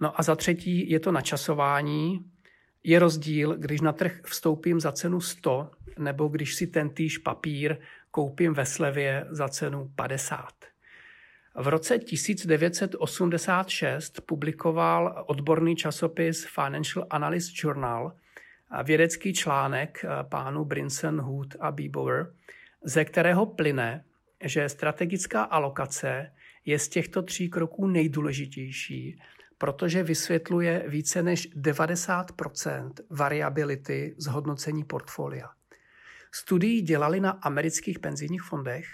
No 0.00 0.20
a 0.20 0.22
za 0.22 0.36
třetí 0.36 0.90
je 0.90 1.00
to 1.00 1.12
načasování. 1.12 2.24
Je 2.84 2.98
rozdíl, 2.98 3.56
když 3.56 3.80
na 3.80 3.92
trh 3.92 4.20
vstoupím 4.24 4.80
za 4.80 4.92
cenu 4.92 5.20
100, 5.20 5.70
nebo 5.98 6.28
když 6.28 6.54
si 6.54 6.66
ten 6.66 6.90
týž 6.90 7.18
papír 7.18 7.76
koupím 8.10 8.54
ve 8.54 8.66
slevě 8.66 9.26
za 9.30 9.48
cenu 9.48 9.92
50. 9.96 10.48
V 11.54 11.68
roce 11.68 11.98
1986 11.98 14.20
publikoval 14.20 15.24
odborný 15.26 15.76
časopis 15.76 16.46
Financial 16.46 17.06
Analyst 17.10 17.64
Journal 17.64 18.12
vědecký 18.82 19.32
článek 19.32 20.04
pánu 20.22 20.64
Brinson, 20.64 21.20
Hood 21.20 21.56
a 21.60 21.72
Bebower, 21.72 22.32
ze 22.84 23.04
kterého 23.04 23.46
plyne, 23.46 24.04
že 24.44 24.68
strategická 24.68 25.42
alokace 25.42 26.32
je 26.64 26.78
z 26.78 26.88
těchto 26.88 27.22
tří 27.22 27.48
kroků 27.48 27.86
nejdůležitější 27.86 29.18
protože 29.58 30.02
vysvětluje 30.02 30.84
více 30.88 31.22
než 31.22 31.56
90% 31.56 32.92
variability 33.10 34.14
zhodnocení 34.18 34.84
portfolia. 34.84 35.50
Studii 36.32 36.80
dělali 36.82 37.20
na 37.20 37.30
amerických 37.30 37.98
penzijních 37.98 38.42
fondech 38.42 38.86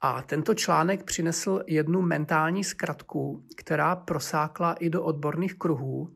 a 0.00 0.22
tento 0.22 0.54
článek 0.54 1.02
přinesl 1.02 1.62
jednu 1.66 2.02
mentální 2.02 2.64
zkratku, 2.64 3.44
která 3.56 3.96
prosákla 3.96 4.72
i 4.72 4.90
do 4.90 5.02
odborných 5.02 5.54
kruhů. 5.54 6.12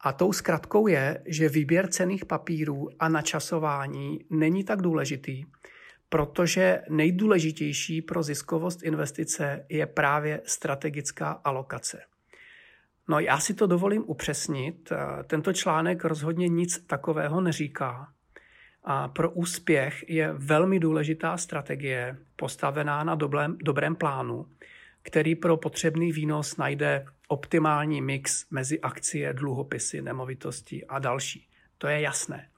A 0.00 0.12
tou 0.12 0.32
zkratkou 0.32 0.86
je, 0.86 1.22
že 1.26 1.48
výběr 1.48 1.86
cených 1.86 2.24
papírů 2.24 2.88
a 2.98 3.08
načasování 3.08 4.24
není 4.30 4.64
tak 4.64 4.82
důležitý, 4.82 5.44
protože 6.08 6.82
nejdůležitější 6.88 8.02
pro 8.02 8.22
ziskovost 8.22 8.82
investice 8.82 9.66
je 9.68 9.86
právě 9.86 10.40
strategická 10.44 11.30
alokace. 11.30 12.02
No 13.08 13.20
já 13.20 13.40
si 13.40 13.54
to 13.54 13.66
dovolím 13.66 14.04
upřesnit. 14.06 14.92
Tento 15.26 15.52
článek 15.52 16.04
rozhodně 16.04 16.48
nic 16.48 16.78
takového 16.86 17.40
neříká. 17.40 18.08
A 18.84 19.08
pro 19.08 19.30
úspěch 19.30 20.04
je 20.08 20.32
velmi 20.32 20.80
důležitá 20.80 21.36
strategie 21.36 22.16
postavená 22.36 23.04
na 23.04 23.14
dobrém, 23.14 23.56
dobrém 23.62 23.96
plánu, 23.96 24.46
který 25.02 25.34
pro 25.34 25.56
potřebný 25.56 26.12
výnos 26.12 26.56
najde 26.56 27.04
optimální 27.30 28.02
mix 28.02 28.46
mezi 28.50 28.80
akcie, 28.80 29.32
dluhopisy, 29.32 30.02
nemovitosti 30.02 30.86
a 30.86 30.98
další. 30.98 31.48
To 31.78 31.88
je 31.88 32.00
jasné. 32.00 32.48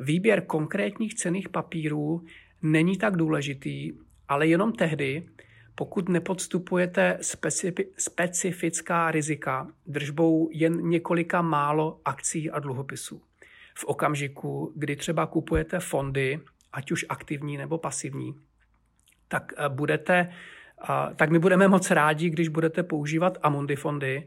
Výběr 0.00 0.44
konkrétních 0.46 1.14
cených 1.14 1.48
papírů 1.48 2.24
není 2.62 2.98
tak 2.98 3.16
důležitý, 3.16 3.92
ale 4.28 4.46
jenom 4.46 4.72
tehdy, 4.72 5.28
pokud 5.74 6.08
nepodstupujete 6.08 7.18
specifická 7.98 9.10
rizika 9.10 9.68
držbou 9.86 10.48
jen 10.52 10.88
několika 10.88 11.42
málo 11.42 12.00
akcí 12.04 12.50
a 12.50 12.58
dluhopisů. 12.58 13.22
V 13.74 13.84
okamžiku, 13.84 14.72
kdy 14.76 14.96
třeba 14.96 15.26
kupujete 15.26 15.80
fondy, 15.80 16.40
ať 16.72 16.92
už 16.92 17.06
aktivní 17.08 17.56
nebo 17.56 17.78
pasivní, 17.78 18.34
tak 19.28 19.52
eh, 19.56 19.68
budete, 20.88 21.10
tak 21.16 21.30
my 21.30 21.38
budeme 21.38 21.68
moc 21.68 21.90
rádi, 21.90 22.30
když 22.30 22.48
budete 22.48 22.82
používat 22.82 23.38
Amundi 23.42 23.76
fondy 23.76 24.24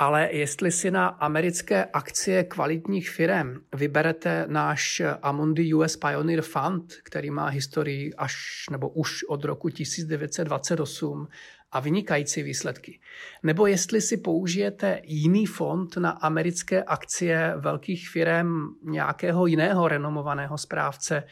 ale 0.00 0.28
jestli 0.32 0.72
si 0.72 0.90
na 0.90 1.06
americké 1.06 1.84
akcie 1.84 2.44
kvalitních 2.44 3.10
firm 3.10 3.54
vyberete 3.74 4.44
náš 4.48 5.02
Amundi 5.22 5.74
US 5.74 5.96
Pioneer 5.96 6.42
Fund, 6.42 6.94
který 7.04 7.30
má 7.30 7.46
historii 7.46 8.14
až 8.14 8.34
nebo 8.70 8.88
už 8.88 9.24
od 9.24 9.44
roku 9.44 9.68
1928 9.68 11.28
a 11.72 11.80
vynikající 11.80 12.42
výsledky. 12.42 13.00
Nebo 13.42 13.66
jestli 13.66 14.00
si 14.00 14.16
použijete 14.16 15.00
jiný 15.04 15.46
fond 15.46 15.96
na 15.96 16.10
americké 16.10 16.82
akcie 16.82 17.54
velkých 17.56 18.08
firm 18.08 18.68
nějakého 18.82 19.46
jiného 19.46 19.88
renomovaného 19.88 20.58
správce, 20.58 21.22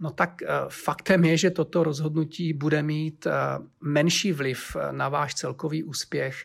No 0.00 0.10
tak 0.10 0.42
eh, 0.42 0.46
faktem 0.68 1.24
je, 1.24 1.36
že 1.36 1.50
toto 1.50 1.82
rozhodnutí 1.82 2.52
bude 2.52 2.82
mít 2.82 3.26
eh, 3.26 3.32
menší 3.80 4.32
vliv 4.32 4.76
eh, 4.76 4.92
na 4.92 5.08
váš 5.08 5.34
celkový 5.34 5.84
úspěch, 5.84 6.44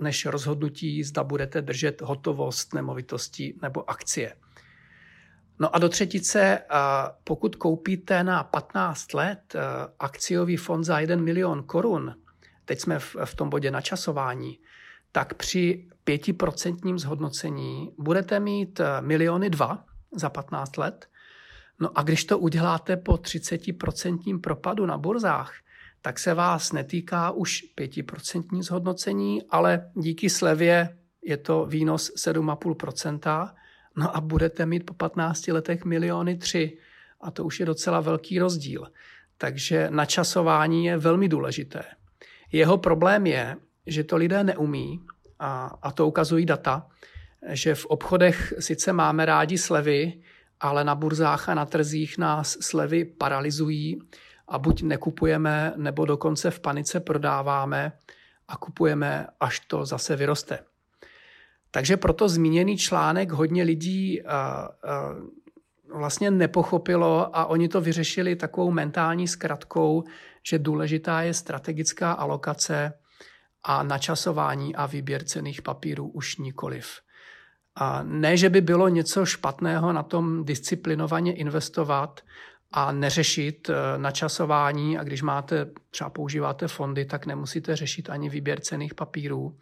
než, 0.00 0.26
rozhodnutí, 0.26 1.02
zda 1.02 1.24
budete 1.24 1.62
držet 1.62 2.02
hotovost, 2.02 2.74
nemovitosti 2.74 3.54
nebo 3.62 3.90
akcie. 3.90 4.36
No 5.58 5.76
a 5.76 5.78
do 5.78 5.88
třetice, 5.88 6.62
pokud 7.24 7.56
koupíte 7.56 8.24
na 8.24 8.44
15 8.44 9.14
let 9.14 9.56
akciový 9.98 10.56
fond 10.56 10.84
za 10.84 11.00
1 11.00 11.16
milion 11.16 11.62
korun, 11.62 12.14
teď 12.64 12.80
jsme 12.80 12.98
v 13.24 13.34
tom 13.36 13.50
bodě 13.50 13.70
načasování, 13.70 14.58
tak 15.12 15.34
při 15.34 15.88
5% 16.06 16.98
zhodnocení 16.98 17.94
budete 17.98 18.40
mít 18.40 18.80
miliony 19.00 19.50
dva 19.50 19.84
za 20.16 20.28
15 20.30 20.76
let 20.76 21.08
No 21.80 21.98
a 21.98 22.02
když 22.02 22.24
to 22.24 22.38
uděláte 22.38 22.96
po 22.96 23.12
30% 23.12 24.40
propadu 24.40 24.86
na 24.86 24.98
burzách, 24.98 25.54
tak 26.02 26.18
se 26.18 26.34
vás 26.34 26.72
netýká 26.72 27.30
už 27.30 27.64
5% 27.78 28.62
zhodnocení, 28.62 29.42
ale 29.50 29.90
díky 29.94 30.30
slevě 30.30 30.98
je 31.22 31.36
to 31.36 31.66
výnos 31.66 32.12
7,5%. 32.14 33.50
No 33.96 34.16
a 34.16 34.20
budete 34.20 34.66
mít 34.66 34.86
po 34.86 34.94
15 34.94 35.48
letech 35.48 35.84
miliony 35.84 36.36
3. 36.36 36.78
A 37.20 37.30
to 37.30 37.44
už 37.44 37.60
je 37.60 37.66
docela 37.66 38.00
velký 38.00 38.38
rozdíl. 38.38 38.86
Takže 39.38 39.86
načasování 39.90 40.84
je 40.84 40.96
velmi 40.96 41.28
důležité. 41.28 41.82
Jeho 42.52 42.78
problém 42.78 43.26
je, 43.26 43.56
že 43.86 44.04
to 44.04 44.16
lidé 44.16 44.44
neumí, 44.44 45.00
a, 45.38 45.78
a 45.82 45.92
to 45.92 46.06
ukazují 46.06 46.46
data, 46.46 46.86
že 47.48 47.74
v 47.74 47.86
obchodech 47.86 48.54
sice 48.58 48.92
máme 48.92 49.26
rádi 49.26 49.58
slevy, 49.58 50.22
ale 50.60 50.84
na 50.84 50.94
burzách 50.94 51.48
a 51.48 51.54
na 51.54 51.66
trzích 51.66 52.18
nás 52.18 52.56
slevy 52.60 53.04
paralyzují 53.04 53.98
a 54.48 54.58
buď 54.58 54.82
nekupujeme, 54.82 55.72
nebo 55.76 56.04
dokonce 56.04 56.50
v 56.50 56.60
panice 56.60 57.00
prodáváme 57.00 57.92
a 58.48 58.56
kupujeme, 58.56 59.26
až 59.40 59.60
to 59.60 59.86
zase 59.86 60.16
vyroste. 60.16 60.58
Takže 61.70 61.96
proto 61.96 62.28
zmíněný 62.28 62.78
článek 62.78 63.32
hodně 63.32 63.62
lidí 63.62 64.22
vlastně 65.94 66.30
nepochopilo 66.30 67.36
a 67.36 67.46
oni 67.46 67.68
to 67.68 67.80
vyřešili 67.80 68.36
takovou 68.36 68.70
mentální 68.70 69.28
zkratkou, 69.28 70.04
že 70.42 70.58
důležitá 70.58 71.22
je 71.22 71.34
strategická 71.34 72.12
alokace 72.12 72.92
a 73.62 73.82
načasování 73.82 74.76
a 74.76 74.86
výběr 74.86 75.24
cených 75.24 75.62
papírů 75.62 76.08
už 76.08 76.36
nikoliv. 76.36 77.00
A 77.76 78.02
ne, 78.02 78.36
že 78.36 78.50
by 78.50 78.60
bylo 78.60 78.88
něco 78.88 79.26
špatného 79.26 79.92
na 79.92 80.02
tom 80.02 80.44
disciplinovaně 80.44 81.34
investovat 81.34 82.20
a 82.70 82.92
neřešit 82.92 83.70
eh, 83.70 83.98
načasování 83.98 84.98
a 84.98 85.04
když 85.04 85.22
máte, 85.22 85.70
třeba 85.90 86.10
používáte 86.10 86.68
fondy, 86.68 87.04
tak 87.04 87.26
nemusíte 87.26 87.76
řešit 87.76 88.10
ani 88.10 88.28
výběr 88.28 88.60
cených 88.60 88.94
papírů. 88.94 89.58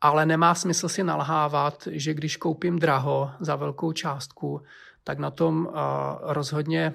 Ale 0.00 0.26
nemá 0.26 0.54
smysl 0.54 0.88
si 0.88 1.04
nalhávat, 1.04 1.88
že 1.90 2.14
když 2.14 2.36
koupím 2.36 2.78
draho 2.78 3.30
za 3.40 3.56
velkou 3.56 3.92
částku, 3.92 4.62
tak 5.04 5.18
na 5.18 5.30
tom 5.30 5.68
eh, 5.68 5.78
rozhodně 6.22 6.94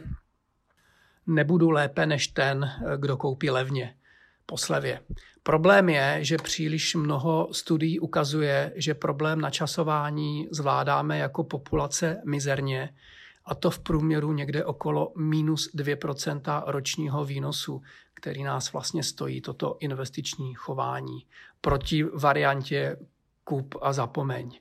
nebudu 1.27 1.69
lépe 1.69 2.05
než 2.05 2.27
ten, 2.27 2.63
eh, 2.63 2.97
kdo 2.97 3.17
koupí 3.17 3.49
levně 3.49 3.95
po 4.45 4.58
slevě. 4.58 4.99
Problém 5.43 5.89
je, 5.89 6.17
že 6.21 6.38
příliš 6.38 6.95
mnoho 6.95 7.49
studií 7.51 7.99
ukazuje, 7.99 8.73
že 8.75 8.93
problém 8.93 9.41
načasování 9.41 10.47
zvládáme 10.51 11.17
jako 11.17 11.43
populace 11.43 12.21
mizerně, 12.25 12.89
a 13.45 13.56
to 13.56 13.71
v 13.71 13.79
průměru 13.79 14.34
někde 14.34 14.65
okolo 14.65 15.13
minus 15.17 15.69
2% 15.75 16.63
ročního 16.67 17.25
výnosu, 17.25 17.82
který 18.13 18.43
nás 18.43 18.73
vlastně 18.73 19.03
stojí 19.03 19.41
toto 19.41 19.77
investiční 19.79 20.53
chování 20.53 21.25
proti 21.62 22.03
variantě 22.03 22.97
kup 23.43 23.75
a 23.82 23.93
zapomeň. 23.93 24.60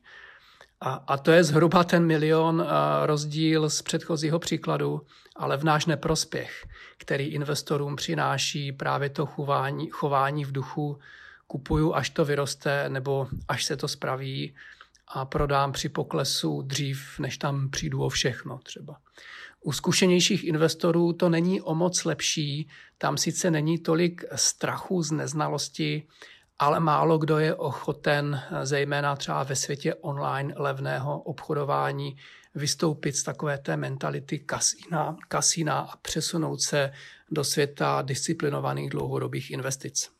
A, 0.84 0.92
a 1.06 1.18
to 1.18 1.30
je 1.30 1.44
zhruba 1.44 1.84
ten 1.84 2.06
milion 2.06 2.66
rozdíl 3.04 3.70
z 3.70 3.82
předchozího 3.82 4.38
příkladu, 4.38 5.02
ale 5.36 5.56
v 5.56 5.64
náš 5.64 5.86
neprospěch, 5.86 6.66
který 6.98 7.24
investorům 7.24 7.96
přináší 7.96 8.72
právě 8.72 9.10
to 9.10 9.26
chování, 9.26 9.88
chování 9.90 10.44
v 10.44 10.52
duchu 10.52 10.98
kupuju, 11.46 11.94
až 11.94 12.10
to 12.10 12.24
vyroste, 12.24 12.88
nebo 12.88 13.28
až 13.48 13.64
se 13.64 13.76
to 13.76 13.88
spraví 13.88 14.54
a 15.08 15.24
prodám 15.24 15.72
při 15.72 15.88
poklesu 15.88 16.62
dřív, 16.62 17.18
než 17.18 17.38
tam 17.38 17.70
přijdu 17.70 18.02
o 18.02 18.08
všechno 18.08 18.58
třeba. 18.58 18.96
U 19.60 19.72
zkušenějších 19.72 20.44
investorů 20.44 21.12
to 21.12 21.28
není 21.28 21.60
o 21.60 21.74
moc 21.74 22.04
lepší, 22.04 22.68
tam 22.98 23.16
sice 23.16 23.50
není 23.50 23.78
tolik 23.78 24.24
strachu 24.34 25.02
z 25.02 25.10
neznalosti, 25.12 26.06
ale 26.62 26.80
málo 26.80 27.18
kdo 27.18 27.38
je 27.38 27.54
ochoten, 27.54 28.40
zejména 28.62 29.16
třeba 29.16 29.42
ve 29.42 29.56
světě 29.56 29.94
online 29.94 30.54
levného 30.56 31.20
obchodování, 31.20 32.16
vystoupit 32.54 33.16
z 33.16 33.22
takové 33.22 33.58
té 33.58 33.76
mentality 33.76 34.38
kasína, 34.38 35.16
kasína 35.28 35.78
a 35.78 35.96
přesunout 35.96 36.60
se 36.60 36.92
do 37.30 37.44
světa 37.44 38.02
disciplinovaných 38.02 38.90
dlouhodobých 38.90 39.50
investic. 39.50 40.10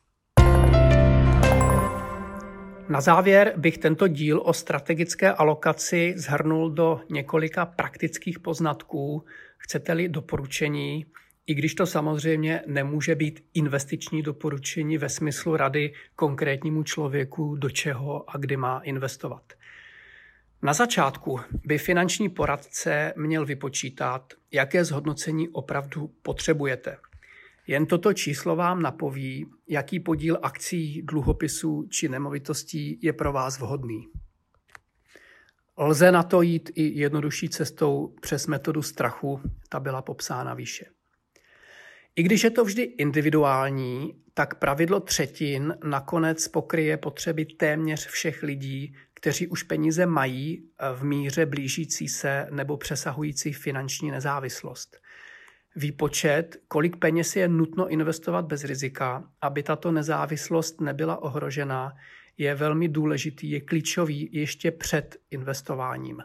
Na 2.89 3.01
závěr 3.01 3.53
bych 3.57 3.77
tento 3.77 4.07
díl 4.07 4.41
o 4.45 4.53
strategické 4.53 5.31
alokaci 5.31 6.13
zhrnul 6.17 6.71
do 6.71 7.01
několika 7.09 7.65
praktických 7.65 8.39
poznatků, 8.39 9.25
chcete-li 9.57 10.09
doporučení, 10.09 11.05
i 11.47 11.53
když 11.53 11.75
to 11.75 11.85
samozřejmě 11.85 12.61
nemůže 12.67 13.15
být 13.15 13.45
investiční 13.53 14.21
doporučení 14.21 14.97
ve 14.97 15.09
smyslu 15.09 15.55
rady 15.55 15.93
konkrétnímu 16.15 16.83
člověku, 16.83 17.55
do 17.55 17.69
čeho 17.69 18.29
a 18.29 18.37
kdy 18.37 18.57
má 18.57 18.79
investovat. 18.79 19.53
Na 20.61 20.73
začátku 20.73 21.39
by 21.65 21.77
finanční 21.77 22.29
poradce 22.29 23.13
měl 23.15 23.45
vypočítat, 23.45 24.33
jaké 24.51 24.85
zhodnocení 24.85 25.49
opravdu 25.49 26.07
potřebujete. 26.21 26.97
Jen 27.67 27.85
toto 27.85 28.13
číslo 28.13 28.55
vám 28.55 28.81
napoví, 28.81 29.45
jaký 29.67 29.99
podíl 29.99 30.39
akcí, 30.41 31.01
dluhopisů 31.01 31.87
či 31.89 32.09
nemovitostí 32.09 32.99
je 33.01 33.13
pro 33.13 33.33
vás 33.33 33.59
vhodný. 33.59 34.07
Lze 35.77 36.11
na 36.11 36.23
to 36.23 36.41
jít 36.41 36.69
i 36.75 36.99
jednodušší 36.99 37.49
cestou 37.49 38.15
přes 38.21 38.47
metodu 38.47 38.81
strachu, 38.81 39.41
ta 39.69 39.79
byla 39.79 40.01
popsána 40.01 40.53
výše. 40.53 40.85
I 42.15 42.23
když 42.23 42.43
je 42.43 42.49
to 42.49 42.63
vždy 42.65 42.81
individuální, 42.81 44.13
tak 44.33 44.55
pravidlo 44.55 44.99
třetin 44.99 45.77
nakonec 45.83 46.47
pokryje 46.47 46.97
potřeby 46.97 47.45
téměř 47.45 48.07
všech 48.07 48.43
lidí, 48.43 48.95
kteří 49.13 49.47
už 49.47 49.63
peníze 49.63 50.05
mají 50.05 50.69
v 50.93 51.03
míře 51.03 51.45
blížící 51.45 52.07
se 52.07 52.47
nebo 52.51 52.77
přesahující 52.77 53.53
finanční 53.53 54.11
nezávislost. 54.11 54.97
Výpočet, 55.75 56.57
kolik 56.67 56.97
peněz 56.97 57.35
je 57.35 57.47
nutno 57.47 57.87
investovat 57.87 58.45
bez 58.45 58.63
rizika, 58.63 59.31
aby 59.41 59.63
tato 59.63 59.91
nezávislost 59.91 60.81
nebyla 60.81 61.21
ohrožena, 61.21 61.93
je 62.37 62.55
velmi 62.55 62.87
důležitý, 62.89 63.49
je 63.49 63.61
klíčový 63.61 64.29
ještě 64.31 64.71
před 64.71 65.17
investováním. 65.31 66.17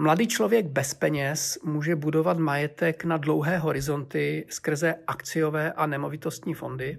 Mladý 0.00 0.26
člověk 0.26 0.66
bez 0.66 0.94
peněz 0.94 1.58
může 1.64 1.96
budovat 1.96 2.38
majetek 2.38 3.04
na 3.04 3.16
dlouhé 3.16 3.58
horizonty 3.58 4.46
skrze 4.48 4.94
akciové 5.06 5.72
a 5.72 5.86
nemovitostní 5.86 6.54
fondy. 6.54 6.98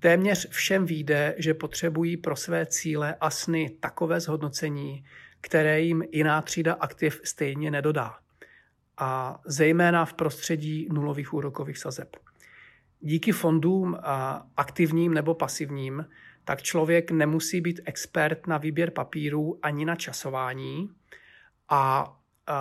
Téměř 0.00 0.48
všem 0.50 0.86
výjde, 0.86 1.34
že 1.38 1.54
potřebují 1.54 2.16
pro 2.16 2.36
své 2.36 2.66
cíle 2.66 3.16
a 3.20 3.30
sny 3.30 3.70
takové 3.80 4.20
zhodnocení, 4.20 5.04
které 5.40 5.80
jim 5.80 6.02
jiná 6.12 6.42
třída 6.42 6.74
aktiv 6.74 7.20
stejně 7.24 7.70
nedodá. 7.70 8.14
A 8.98 9.40
zejména 9.46 10.04
v 10.04 10.14
prostředí 10.14 10.88
nulových 10.92 11.34
úrokových 11.34 11.78
sazeb. 11.78 12.16
Díky 13.00 13.32
fondům 13.32 13.96
aktivním 14.56 15.14
nebo 15.14 15.34
pasivním, 15.34 16.06
tak 16.44 16.62
člověk 16.62 17.10
nemusí 17.10 17.60
být 17.60 17.80
expert 17.84 18.46
na 18.46 18.58
výběr 18.58 18.90
papírů 18.90 19.58
ani 19.62 19.84
na 19.84 19.96
časování, 19.96 20.90
a 21.68 22.12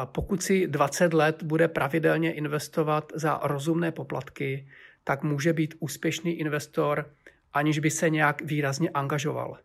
pokud 0.06 0.44
si 0.44 0.68
20 0.68 1.14
let 1.14 1.44
bude 1.44 1.68
pravidelně 1.68 2.34
investovat 2.34 3.12
za 3.16 3.40
rozumné 3.44 3.92
poplatky, 3.92 4.68
tak 5.04 5.24
může 5.24 5.54
být 5.54 5.76
úspěšný 5.80 6.40
investor, 6.40 7.12
aniž 7.54 7.80
by 7.80 7.92
se 7.92 8.10
nějak 8.10 8.42
výrazně 8.42 8.90
angažoval. 8.90 9.58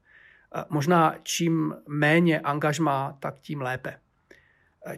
Možná 0.69 1.15
čím 1.23 1.75
méně 1.89 2.41
angažmá, 2.41 3.17
tak 3.21 3.41
tím 3.41 3.61
lépe. 3.61 3.99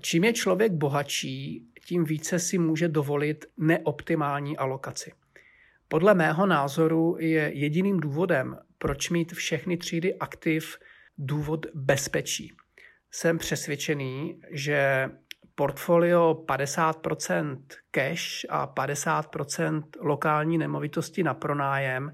Čím 0.00 0.24
je 0.24 0.32
člověk 0.32 0.72
bohatší, 0.72 1.66
tím 1.84 2.04
více 2.04 2.38
si 2.38 2.58
může 2.58 2.88
dovolit 2.88 3.44
neoptimální 3.58 4.56
alokaci. 4.56 5.12
Podle 5.88 6.14
mého 6.14 6.46
názoru 6.46 7.16
je 7.18 7.52
jediným 7.54 8.00
důvodem, 8.00 8.58
proč 8.78 9.10
mít 9.10 9.32
všechny 9.32 9.76
třídy 9.76 10.14
aktiv, 10.14 10.78
důvod 11.18 11.66
bezpečí. 11.74 12.52
Jsem 13.14 13.38
přesvědčený, 13.38 14.40
že 14.50 15.10
portfolio 15.54 16.44
50% 16.48 17.62
cash 17.90 18.46
a 18.48 18.66
50% 18.66 19.82
lokální 20.00 20.58
nemovitosti 20.58 21.22
na 21.22 21.34
pronájem 21.34 22.12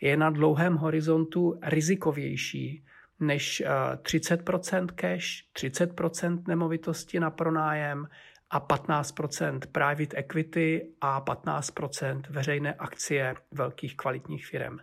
je 0.00 0.16
na 0.16 0.30
dlouhém 0.30 0.76
horizontu 0.76 1.58
rizikovější 1.62 2.84
než 3.20 3.62
30% 4.02 4.86
cash, 4.86 5.26
30% 5.56 6.42
nemovitosti 6.48 7.20
na 7.20 7.30
pronájem 7.30 8.06
a 8.50 8.60
15% 8.60 9.60
private 9.72 10.16
equity 10.16 10.88
a 11.00 11.20
15% 11.20 12.22
veřejné 12.30 12.74
akcie 12.74 13.34
velkých 13.52 13.96
kvalitních 13.96 14.46
firm. 14.46 14.76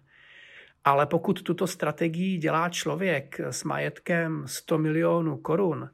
Ale 0.83 1.05
pokud 1.05 1.41
tuto 1.41 1.67
strategii 1.67 2.37
dělá 2.37 2.69
člověk 2.69 3.39
s 3.39 3.63
majetkem 3.63 4.43
100 4.47 4.77
milionů 4.77 5.37
korun 5.37 5.89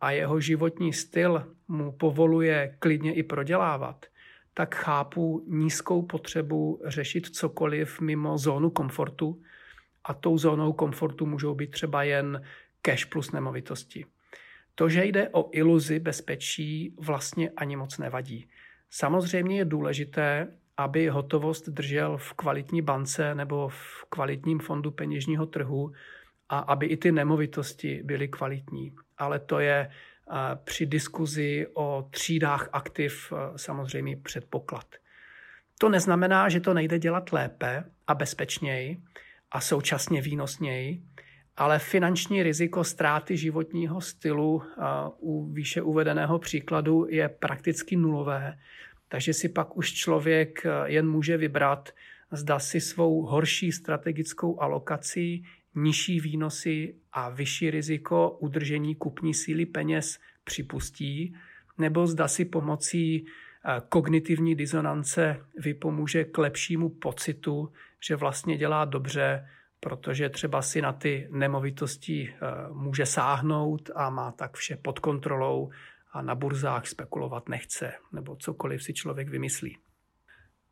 a 0.00 0.10
jeho 0.10 0.40
životní 0.40 0.92
styl 0.92 1.54
mu 1.68 1.92
povoluje 1.92 2.76
klidně 2.78 3.14
i 3.14 3.22
prodělávat, 3.22 4.06
tak 4.54 4.74
chápu 4.74 5.44
nízkou 5.48 6.02
potřebu 6.02 6.80
řešit 6.84 7.26
cokoliv 7.26 8.00
mimo 8.00 8.38
zónu 8.38 8.70
komfortu 8.70 9.42
a 10.04 10.14
tou 10.14 10.38
zónou 10.38 10.72
komfortu 10.72 11.26
můžou 11.26 11.54
být 11.54 11.70
třeba 11.70 12.02
jen 12.02 12.42
cash 12.82 13.04
plus 13.04 13.32
nemovitosti. 13.32 14.06
To, 14.74 14.88
že 14.88 15.04
jde 15.04 15.28
o 15.28 15.48
iluzi 15.52 15.98
bezpečí, 15.98 16.94
vlastně 16.98 17.50
ani 17.56 17.76
moc 17.76 17.98
nevadí. 17.98 18.48
Samozřejmě 18.90 19.58
je 19.58 19.64
důležité, 19.64 20.48
aby 20.76 21.08
hotovost 21.08 21.68
držel 21.68 22.16
v 22.16 22.32
kvalitní 22.32 22.82
bance 22.82 23.34
nebo 23.34 23.68
v 23.68 24.04
kvalitním 24.08 24.58
fondu 24.58 24.90
peněžního 24.90 25.46
trhu 25.46 25.92
a 26.48 26.58
aby 26.58 26.86
i 26.86 26.96
ty 26.96 27.12
nemovitosti 27.12 28.02
byly 28.04 28.28
kvalitní. 28.28 28.94
Ale 29.18 29.38
to 29.38 29.58
je 29.58 29.90
eh, 29.90 30.34
při 30.64 30.86
diskuzi 30.86 31.66
o 31.74 32.08
třídách 32.10 32.68
aktiv 32.72 33.32
eh, 33.32 33.58
samozřejmě 33.58 34.16
předpoklad. 34.16 34.86
To 35.78 35.88
neznamená, 35.88 36.48
že 36.48 36.60
to 36.60 36.74
nejde 36.74 36.98
dělat 36.98 37.32
lépe 37.32 37.84
a 38.06 38.14
bezpečněji 38.14 39.02
a 39.50 39.60
současně 39.60 40.22
výnosněji, 40.22 41.02
ale 41.56 41.78
finanční 41.78 42.42
riziko 42.42 42.84
ztráty 42.84 43.36
životního 43.36 44.00
stylu 44.00 44.62
u 45.18 45.52
výše 45.52 45.82
uvedeného 45.82 46.38
příkladu 46.38 47.06
je 47.10 47.28
prakticky 47.28 47.96
nulové, 47.96 48.58
takže 49.08 49.32
si 49.32 49.48
pak 49.48 49.76
už 49.76 49.92
člověk 49.92 50.66
jen 50.84 51.08
může 51.08 51.36
vybrat, 51.36 51.90
zda 52.32 52.58
si 52.58 52.80
svou 52.80 53.22
horší 53.22 53.72
strategickou 53.72 54.60
alokací, 54.60 55.44
nižší 55.74 56.20
výnosy 56.20 56.94
a 57.12 57.30
vyšší 57.30 57.70
riziko 57.70 58.30
udržení 58.40 58.94
kupní 58.94 59.34
síly 59.34 59.66
peněz 59.66 60.18
připustí, 60.44 61.36
nebo 61.78 62.06
zda 62.06 62.28
si 62.28 62.44
pomocí 62.44 63.26
kognitivní 63.88 64.54
disonance 64.54 65.40
vypomůže 65.56 66.24
k 66.24 66.38
lepšímu 66.38 66.88
pocitu, 66.88 67.72
že 68.00 68.16
vlastně 68.16 68.56
dělá 68.56 68.84
dobře 68.84 69.44
protože 69.84 70.28
třeba 70.28 70.62
si 70.62 70.82
na 70.82 70.92
ty 70.92 71.28
nemovitosti 71.30 72.34
eh, 72.34 72.38
může 72.72 73.06
sáhnout 73.06 73.90
a 73.94 74.10
má 74.10 74.32
tak 74.32 74.56
vše 74.56 74.76
pod 74.76 74.98
kontrolou 74.98 75.70
a 76.14 76.22
na 76.22 76.34
burzách 76.34 76.86
spekulovat 76.86 77.48
nechce, 77.48 77.92
nebo 78.12 78.36
cokoliv 78.36 78.82
si 78.82 78.94
člověk 78.94 79.28
vymyslí. 79.28 79.78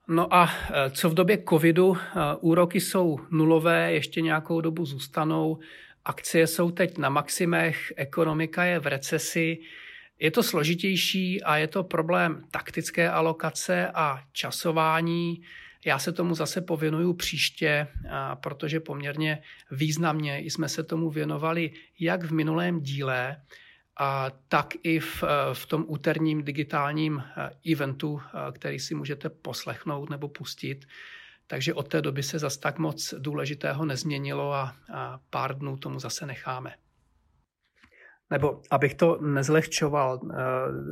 No 0.08 0.34
a 0.34 0.50
eh, 0.70 0.90
co 0.90 1.10
v 1.10 1.14
době 1.14 1.42
covidu? 1.48 1.96
Eh, 1.96 2.20
úroky 2.40 2.80
jsou 2.80 3.18
nulové, 3.30 3.92
ještě 3.92 4.20
nějakou 4.20 4.60
dobu 4.60 4.84
zůstanou, 4.86 5.58
akcie 6.04 6.46
jsou 6.46 6.70
teď 6.70 6.98
na 6.98 7.08
maximech, 7.08 7.92
ekonomika 7.96 8.64
je 8.64 8.78
v 8.78 8.86
recesi, 8.86 9.58
je 10.18 10.30
to 10.30 10.42
složitější 10.42 11.42
a 11.42 11.56
je 11.56 11.66
to 11.66 11.84
problém 11.84 12.44
taktické 12.50 13.10
alokace 13.10 13.90
a 13.94 14.22
časování. 14.32 15.42
Já 15.84 15.98
se 15.98 16.12
tomu 16.12 16.34
zase 16.34 16.60
pověnuju 16.60 17.12
příště, 17.12 17.86
protože 18.34 18.80
poměrně 18.80 19.42
významně 19.70 20.38
jsme 20.38 20.68
se 20.68 20.82
tomu 20.82 21.10
věnovali 21.10 21.70
jak 22.00 22.22
v 22.22 22.32
minulém 22.32 22.80
díle, 22.80 23.36
tak 24.48 24.74
i 24.82 25.00
v, 25.00 25.24
v 25.52 25.66
tom 25.66 25.84
úterním 25.88 26.42
digitálním 26.42 27.22
eventu, 27.72 28.20
který 28.52 28.78
si 28.78 28.94
můžete 28.94 29.30
poslechnout 29.30 30.10
nebo 30.10 30.28
pustit. 30.28 30.84
Takže 31.46 31.74
od 31.74 31.88
té 31.88 32.02
doby 32.02 32.22
se 32.22 32.38
zas 32.38 32.56
tak 32.56 32.78
moc 32.78 33.14
důležitého 33.18 33.84
nezměnilo 33.84 34.52
a, 34.52 34.76
a 34.94 35.20
pár 35.30 35.58
dnů 35.58 35.76
tomu 35.76 36.00
zase 36.00 36.26
necháme. 36.26 36.74
Nebo 38.30 38.62
abych 38.70 38.94
to 38.94 39.18
nezlehčoval, 39.20 40.20
eh, 40.24 40.36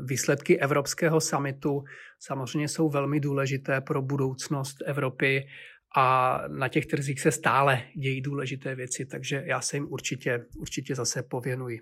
výsledky 0.04 0.58
Evropského 0.58 1.20
samitu 1.20 1.84
samozřejmě 2.18 2.68
jsou 2.68 2.88
velmi 2.88 3.20
důležité 3.20 3.80
pro 3.80 4.02
budoucnost 4.02 4.76
Evropy 4.86 5.48
a 5.96 6.38
na 6.48 6.68
těch 6.68 6.86
trzích 6.86 7.20
se 7.20 7.32
stále 7.32 7.82
dějí 7.96 8.20
důležité 8.20 8.74
věci, 8.74 9.06
takže 9.06 9.42
já 9.46 9.60
se 9.60 9.76
jim 9.76 9.86
určitě, 9.90 10.44
určitě 10.56 10.94
zase 10.94 11.22
pověnuji. 11.22 11.78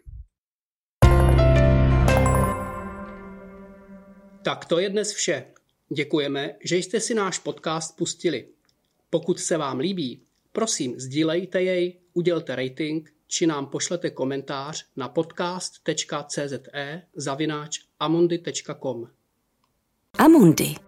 Tak 4.49 4.65
to 4.65 4.79
je 4.79 4.91
dnes 4.91 5.13
vše. 5.13 5.47
Děkujeme, 5.89 6.55
že 6.65 6.77
jste 6.77 7.01
si 7.01 7.15
náš 7.15 7.39
podcast 7.39 7.97
pustili. 7.97 8.49
Pokud 9.11 9.41
se 9.41 9.57
vám 9.57 9.79
líbí, 9.79 10.23
prosím 10.53 11.01
sdílejte 11.01 11.63
jej, 11.63 12.01
udělte 12.13 12.57
rating 12.57 13.13
či 13.27 13.47
nám 13.47 13.67
pošlete 13.67 14.11
komentář 14.11 14.87
na 14.97 15.09
podcast.cze 15.09 16.49
zavináč 17.17 17.81
amundi.com. 18.01 19.09
Amundi. 20.19 20.88